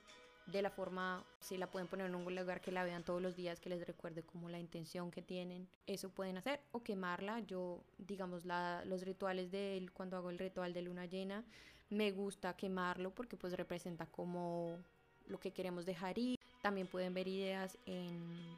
de 0.47 0.63
la 0.63 0.71
forma, 0.71 1.25
si 1.41 1.59
la 1.59 1.67
pueden 1.67 1.89
poner 1.89 2.07
en 2.07 2.15
un 2.15 2.35
lugar 2.35 2.61
que 2.61 2.73
la 2.73 2.85
vean 2.85 3.03
todos 3.03 3.21
los 3.21 3.37
días, 3.37 3.61
que 3.61 3.69
les 3.69 3.87
recuerde 3.87 4.23
como 4.23 4.49
la 4.49 4.59
intención 4.59 5.11
que 5.11 5.21
tienen, 5.23 5.69
eso 5.87 6.09
pueden 6.09 6.39
hacer 6.39 6.61
o 6.73 6.83
quemarla. 6.83 7.41
Yo, 7.41 7.83
digamos, 7.99 8.45
la, 8.47 8.83
los 8.87 9.03
rituales 9.03 9.51
de 9.51 9.87
cuando 9.93 10.17
hago 10.17 10.31
el 10.31 10.39
ritual 10.39 10.73
de 10.73 10.83
luna 10.83 11.07
llena, 11.07 11.45
me 11.91 12.13
gusta 12.13 12.57
quemarlo 12.57 13.11
porque 13.11 13.37
pues 13.37 13.55
representa 13.55 14.07
como 14.07 14.79
lo 15.27 15.39
que 15.39 15.51
queremos 15.51 15.85
dejar 15.85 16.19
ir. 16.19 16.39
También 16.63 16.87
pueden 16.87 17.13
ver 17.13 17.29
ideas 17.29 17.77
en 17.85 18.57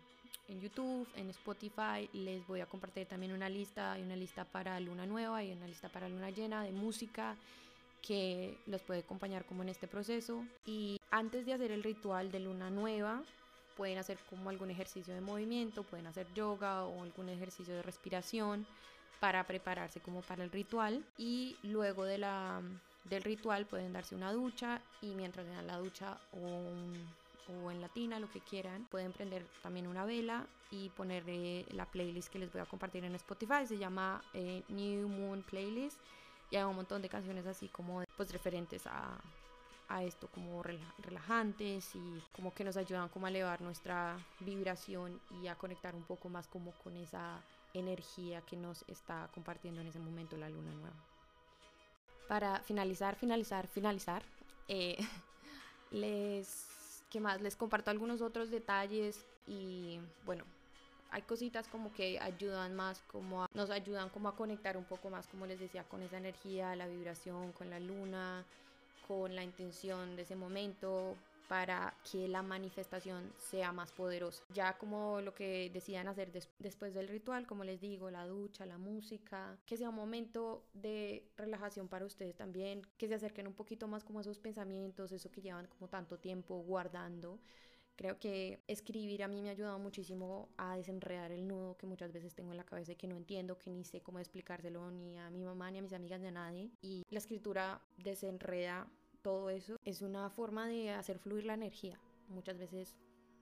en 0.50 0.61
YouTube, 0.61 1.09
en 1.16 1.30
Spotify. 1.30 2.09
Les 2.12 2.47
voy 2.47 2.61
a 2.61 2.66
compartir 2.66 3.07
también 3.07 3.33
una 3.33 3.49
lista, 3.49 3.92
hay 3.92 4.02
una 4.02 4.16
lista 4.16 4.45
para 4.45 4.78
luna 4.80 5.07
nueva 5.07 5.42
y 5.42 5.52
una 5.52 5.66
lista 5.66 5.88
para 5.88 6.09
luna 6.09 6.30
llena 6.30 6.62
de 6.62 6.73
música 6.73 7.37
que 8.02 8.59
los 8.66 8.83
puede 8.83 9.00
acompañar 9.00 9.45
como 9.45 9.62
en 9.62 9.69
este 9.69 9.87
proceso. 9.87 10.45
Y 10.66 11.00
antes 11.11 11.47
de 11.47 11.54
hacer 11.54 11.71
el 11.71 11.83
ritual 11.83 12.30
de 12.30 12.40
luna 12.40 12.71
nueva, 12.71 13.23
pueden 13.76 13.99
hacer 13.99 14.19
como 14.28 14.50
algún 14.50 14.71
ejercicio 14.71 15.14
de 15.14 15.21
movimiento, 15.21 15.85
pueden 15.85 16.07
hacer 16.07 16.26
yoga 16.35 16.85
o 16.85 17.02
algún 17.02 17.28
ejercicio 17.28 17.75
de 17.75 17.83
respiración 17.83 18.66
para 19.21 19.45
prepararse 19.45 20.00
como 20.00 20.23
para 20.23 20.45
el 20.45 20.50
ritual. 20.50 21.04
Y 21.16 21.57
luego 21.62 22.04
de 22.04 22.19
la, 22.19 22.61
del 23.04 23.23
ritual 23.23 23.66
pueden 23.66 23.92
darse 23.92 24.14
una 24.14 24.33
ducha 24.33 24.80
y 25.00 25.14
mientras 25.14 25.47
dan 25.47 25.66
la 25.66 25.78
ducha 25.78 26.19
un 26.33 27.19
o 27.50 27.71
en 27.71 27.80
latina, 27.80 28.19
lo 28.19 28.30
que 28.30 28.40
quieran. 28.40 28.87
Pueden 28.90 29.12
prender 29.12 29.47
también 29.62 29.87
una 29.87 30.04
vela 30.04 30.47
y 30.71 30.88
poner 30.90 31.25
la 31.73 31.87
playlist 31.87 32.30
que 32.30 32.38
les 32.38 32.52
voy 32.52 32.61
a 32.61 32.66
compartir 32.66 33.04
en 33.04 33.14
Spotify. 33.14 33.66
Se 33.66 33.78
llama 33.78 34.23
eh, 34.35 34.62
New 34.69 35.09
Moon 35.09 35.42
Playlist 35.42 35.99
y 36.50 36.57
hay 36.57 36.64
un 36.64 36.76
montón 36.76 37.02
de 37.02 37.09
canciones 37.09 37.47
así 37.47 37.69
como 37.69 38.02
pues 38.16 38.33
referentes 38.33 38.87
a, 38.87 39.19
a 39.88 40.04
esto 40.04 40.28
como 40.28 40.62
relajantes 40.99 41.95
y 41.95 42.23
como 42.33 42.54
que 42.54 42.64
nos 42.64 42.76
ayudan 42.76 43.09
como 43.09 43.26
a 43.26 43.28
elevar 43.28 43.61
nuestra 43.61 44.16
vibración 44.40 45.21
y 45.42 45.49
a 45.49 45.57
conectar 45.57 45.95
un 45.95 46.04
poco 46.04 46.28
más 46.28 46.47
como 46.47 46.73
con 46.73 46.97
esa 46.97 47.40
energía 47.75 48.40
que 48.42 48.57
nos 48.57 48.85
está 48.88 49.28
compartiendo 49.35 49.80
en 49.80 49.88
ese 49.88 49.99
momento 49.99 50.37
la 50.37 50.49
luna 50.49 50.73
nueva. 50.73 50.97
Para 52.28 52.61
finalizar, 52.61 53.16
finalizar, 53.16 53.66
finalizar, 53.66 54.23
eh, 54.69 54.97
les 55.90 56.66
¿Qué 57.10 57.18
más? 57.20 57.40
Les 57.40 57.56
comparto 57.56 57.90
algunos 57.90 58.22
otros 58.22 58.50
detalles 58.50 59.26
y 59.48 59.98
bueno, 60.24 60.44
hay 61.10 61.22
cositas 61.22 61.66
como 61.66 61.92
que 61.92 62.20
ayudan 62.20 62.76
más, 62.76 63.02
como 63.08 63.49
nos 63.52 63.70
ayudan 63.70 64.10
como 64.10 64.28
a 64.28 64.36
conectar 64.36 64.76
un 64.76 64.84
poco 64.84 65.10
más, 65.10 65.26
como 65.26 65.44
les 65.44 65.58
decía, 65.58 65.82
con 65.82 66.02
esa 66.02 66.18
energía, 66.18 66.76
la 66.76 66.86
vibración, 66.86 67.50
con 67.50 67.68
la 67.68 67.80
luna, 67.80 68.44
con 69.08 69.34
la 69.34 69.42
intención 69.42 70.14
de 70.14 70.23
ese 70.23 70.36
momento, 70.36 71.16
para 71.50 71.93
que 72.08 72.28
la 72.28 72.45
manifestación 72.45 73.32
sea 73.36 73.73
más 73.73 73.91
poderosa. 73.91 74.45
Ya 74.54 74.78
como 74.78 75.21
lo 75.21 75.34
que 75.34 75.69
decían 75.75 76.06
hacer 76.06 76.30
después 76.60 76.95
del 76.95 77.08
ritual, 77.08 77.45
como 77.45 77.65
les 77.65 77.80
digo, 77.80 78.08
la 78.08 78.25
ducha, 78.25 78.67
la 78.67 78.78
música, 78.78 79.58
que 79.67 79.76
sea 79.76 79.89
un 79.89 79.97
momento 79.97 80.69
de 80.75 81.28
relajación 81.36 81.89
para 81.89 82.06
ustedes 82.06 82.36
también, 82.36 82.82
que 82.97 83.08
se 83.08 83.17
acerquen 83.17 83.49
un 83.49 83.54
poquito 83.54 83.89
más 83.89 84.04
como 84.04 84.21
a 84.21 84.23
esos 84.23 84.39
pensamientos, 84.39 85.10
eso 85.10 85.32
que 85.32 85.43
llevan 85.43 85.67
como 85.67 85.89
tanto 85.89 86.21
tiempo 86.21 86.60
guardando. 86.60 87.41
Creo 87.97 88.21
que 88.21 88.63
escribir 88.69 89.25
a 89.25 89.28
mí 89.28 89.43
me 89.43 89.49
ha 89.49 89.52
ayudado 89.52 89.80
muchísimo 89.80 90.50
a 90.56 90.76
desenredar 90.76 91.32
el 91.32 91.49
nudo 91.49 91.76
que 91.76 91.86
muchas 91.89 92.13
veces 92.13 92.32
tengo 92.32 92.52
en 92.52 92.58
la 92.58 92.65
cabeza 92.65 92.93
y 92.93 92.97
que 92.97 93.08
no 93.08 93.17
entiendo, 93.17 93.58
que 93.58 93.71
ni 93.71 93.84
sé 93.84 94.02
cómo 94.02 94.21
explicárselo 94.21 94.89
ni 94.93 95.19
a 95.19 95.30
mi 95.30 95.43
mamá, 95.43 95.69
ni 95.73 95.80
a 95.80 95.82
mis 95.82 95.95
amigas, 95.95 96.21
ni 96.21 96.28
a 96.28 96.30
nadie. 96.30 96.71
Y 96.80 97.02
la 97.10 97.19
escritura 97.19 97.82
desenreda 97.97 98.89
todo 99.23 99.50
eso 99.50 99.76
es 99.85 100.02
una 100.02 100.30
forma 100.30 100.67
de 100.67 100.91
hacer 100.91 101.19
fluir 101.19 101.45
la 101.45 101.54
energía. 101.54 101.99
Muchas 102.28 102.59
veces 102.59 102.97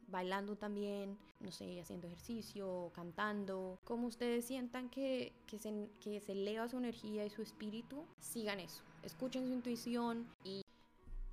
bailando 0.09 0.57
también, 0.57 1.19
no 1.41 1.53
sé, 1.53 1.81
haciendo 1.81 2.07
ejercicio, 2.07 2.91
cantando, 2.95 3.79
como 3.85 4.07
ustedes 4.07 4.45
sientan 4.47 4.89
que, 4.89 5.33
que, 5.47 5.59
se, 5.59 5.91
que 6.01 6.21
se 6.21 6.33
eleva 6.33 6.69
su 6.69 6.79
energía 6.79 7.25
y 7.27 7.31
su 7.31 7.43
espíritu, 7.43 8.05
sigan 8.19 8.61
eso, 8.61 8.83
escuchen 9.03 9.47
su 9.47 9.53
intuición 9.53 10.27
y, 10.45 10.63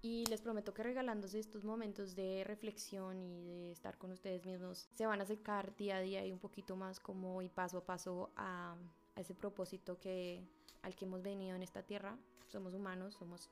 y 0.02 0.26
les 0.26 0.42
prometo 0.42 0.74
que 0.74 0.84
regalándose 0.84 1.40
estos 1.40 1.64
momentos 1.64 2.16
de 2.16 2.44
reflexión 2.44 3.22
y 3.22 3.46
de 3.46 3.72
estar 3.72 3.98
con 3.98 4.12
ustedes 4.12 4.46
mismos, 4.46 4.90
se 4.94 5.06
van 5.06 5.22
a 5.22 5.24
acercar 5.24 5.76
día 5.78 5.98
a 5.98 6.02
día 6.02 6.26
y 6.26 6.32
un 6.32 6.40
poquito 6.40 6.76
más 6.76 7.00
como 7.00 7.42
y 7.42 7.50
paso 7.50 7.78
a 7.78 7.86
paso 7.86 8.30
a, 8.36 8.76
a 9.16 9.22
ese 9.22 9.36
propósito 9.36 9.98
que, 10.00 10.44
al 10.82 10.96
que 10.96 11.06
hemos 11.06 11.24
venido 11.24 11.56
en 11.56 11.64
esta 11.64 11.82
tierra. 11.82 12.18
Somos 12.48 12.74
humanos, 12.76 13.16
somos 13.16 13.50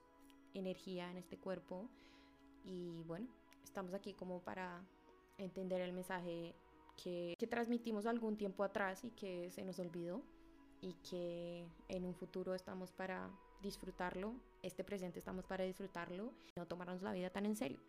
energía 0.53 1.09
en 1.11 1.17
este 1.17 1.37
cuerpo 1.37 1.89
y 2.63 3.03
bueno, 3.03 3.27
estamos 3.63 3.93
aquí 3.93 4.13
como 4.13 4.39
para 4.39 4.81
entender 5.37 5.81
el 5.81 5.93
mensaje 5.93 6.53
que, 7.01 7.35
que 7.37 7.47
transmitimos 7.47 8.05
algún 8.05 8.37
tiempo 8.37 8.63
atrás 8.63 9.03
y 9.03 9.11
que 9.11 9.49
se 9.51 9.63
nos 9.63 9.79
olvidó 9.79 10.21
y 10.81 10.93
que 11.09 11.65
en 11.87 12.05
un 12.05 12.13
futuro 12.13 12.53
estamos 12.53 12.91
para 12.91 13.29
disfrutarlo, 13.61 14.33
este 14.61 14.83
presente 14.83 15.19
estamos 15.19 15.45
para 15.45 15.63
disfrutarlo, 15.63 16.31
no 16.55 16.65
tomarnos 16.65 17.01
la 17.01 17.13
vida 17.13 17.29
tan 17.29 17.45
en 17.45 17.55
serio. 17.55 17.79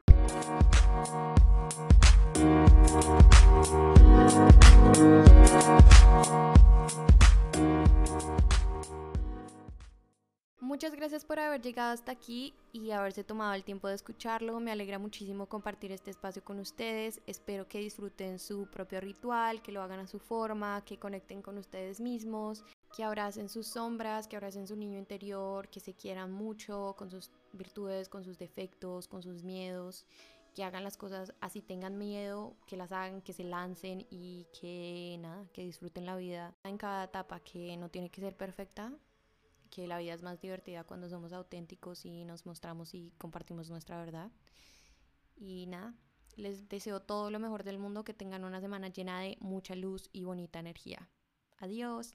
Muchas 10.75 10.97
gracias 10.97 11.25
por 11.25 11.39
haber 11.39 11.63
llegado 11.63 11.93
hasta 11.93 12.11
aquí 12.11 12.53
y 12.73 12.91
haberse 12.91 13.23
tomado 13.23 13.55
el 13.55 13.63
tiempo 13.63 13.87
de 13.87 13.95
escucharlo. 13.95 14.59
Me 14.59 14.73
alegra 14.73 14.99
muchísimo 14.99 15.47
compartir 15.47 15.93
este 15.93 16.11
espacio 16.11 16.43
con 16.43 16.59
ustedes. 16.59 17.21
Espero 17.29 17.69
que 17.69 17.79
disfruten 17.79 18.41
su 18.41 18.67
propio 18.67 19.01
ritual, 19.01 19.63
que 19.63 19.71
lo 19.71 19.83
hagan 19.83 20.01
a 20.01 20.09
su 20.09 20.19
forma, 20.19 20.83
que 20.85 20.99
conecten 20.99 21.43
con 21.43 21.59
ustedes 21.59 22.01
mismos, 22.01 22.65
que 22.97 23.05
abracen 23.05 23.49
sus 23.49 23.69
sombras, 23.69 24.27
que 24.27 24.35
abracen 24.35 24.67
su 24.67 24.75
niño 24.75 24.99
interior, 24.99 25.69
que 25.69 25.79
se 25.79 25.95
quieran 25.95 26.33
mucho 26.33 26.97
con 26.99 27.09
sus 27.09 27.31
virtudes, 27.53 28.09
con 28.09 28.25
sus 28.25 28.37
defectos, 28.37 29.07
con 29.07 29.23
sus 29.23 29.45
miedos, 29.45 30.05
que 30.57 30.65
hagan 30.65 30.83
las 30.83 30.97
cosas 30.97 31.35
así 31.41 31.63
tengan 31.63 31.99
miedo, 31.99 32.57
que 32.67 32.77
las 32.77 32.91
hagan, 32.91 33.23
que 33.23 33.33
se 33.33 33.45
lancen 33.45 34.09
y 34.11 34.49
que 34.61 35.19
nada, 35.21 35.47
que 35.53 35.63
disfruten 35.63 36.05
la 36.05 36.17
vida 36.17 36.53
en 36.65 36.79
cada 36.79 37.05
etapa, 37.05 37.39
que 37.39 37.77
no 37.77 37.91
tiene 37.91 38.11
que 38.11 38.21
ser 38.21 38.37
perfecta, 38.37 38.93
que 39.75 39.89
la 39.89 39.99
vida 39.99 40.15
es 40.15 40.23
más 40.23 40.41
divertida 40.41 40.85
cuando 40.85 41.09
somos 41.09 41.33
auténticos 41.33 42.05
y 42.05 42.25
nos 42.25 42.47
mostramos 42.47 42.95
y 42.95 43.13
compartimos 43.19 43.71
nuestra 43.71 43.99
verdad. 43.99 44.31
Y 45.35 45.67
nada, 45.67 45.95
les 46.37 46.69
deseo 46.69 47.01
todo 47.01 47.29
lo 47.33 47.41
mejor 47.41 47.65
del 47.65 47.79
mundo, 47.79 48.05
que 48.05 48.15
tengan 48.15 48.45
una 48.45 48.61
semana 48.61 48.89
llena 48.89 49.19
de 49.19 49.37
mucha 49.41 49.75
luz 49.75 50.09
y 50.13 50.23
bonita 50.23 50.61
energía. 50.61 51.11
Adiós. 51.59 52.15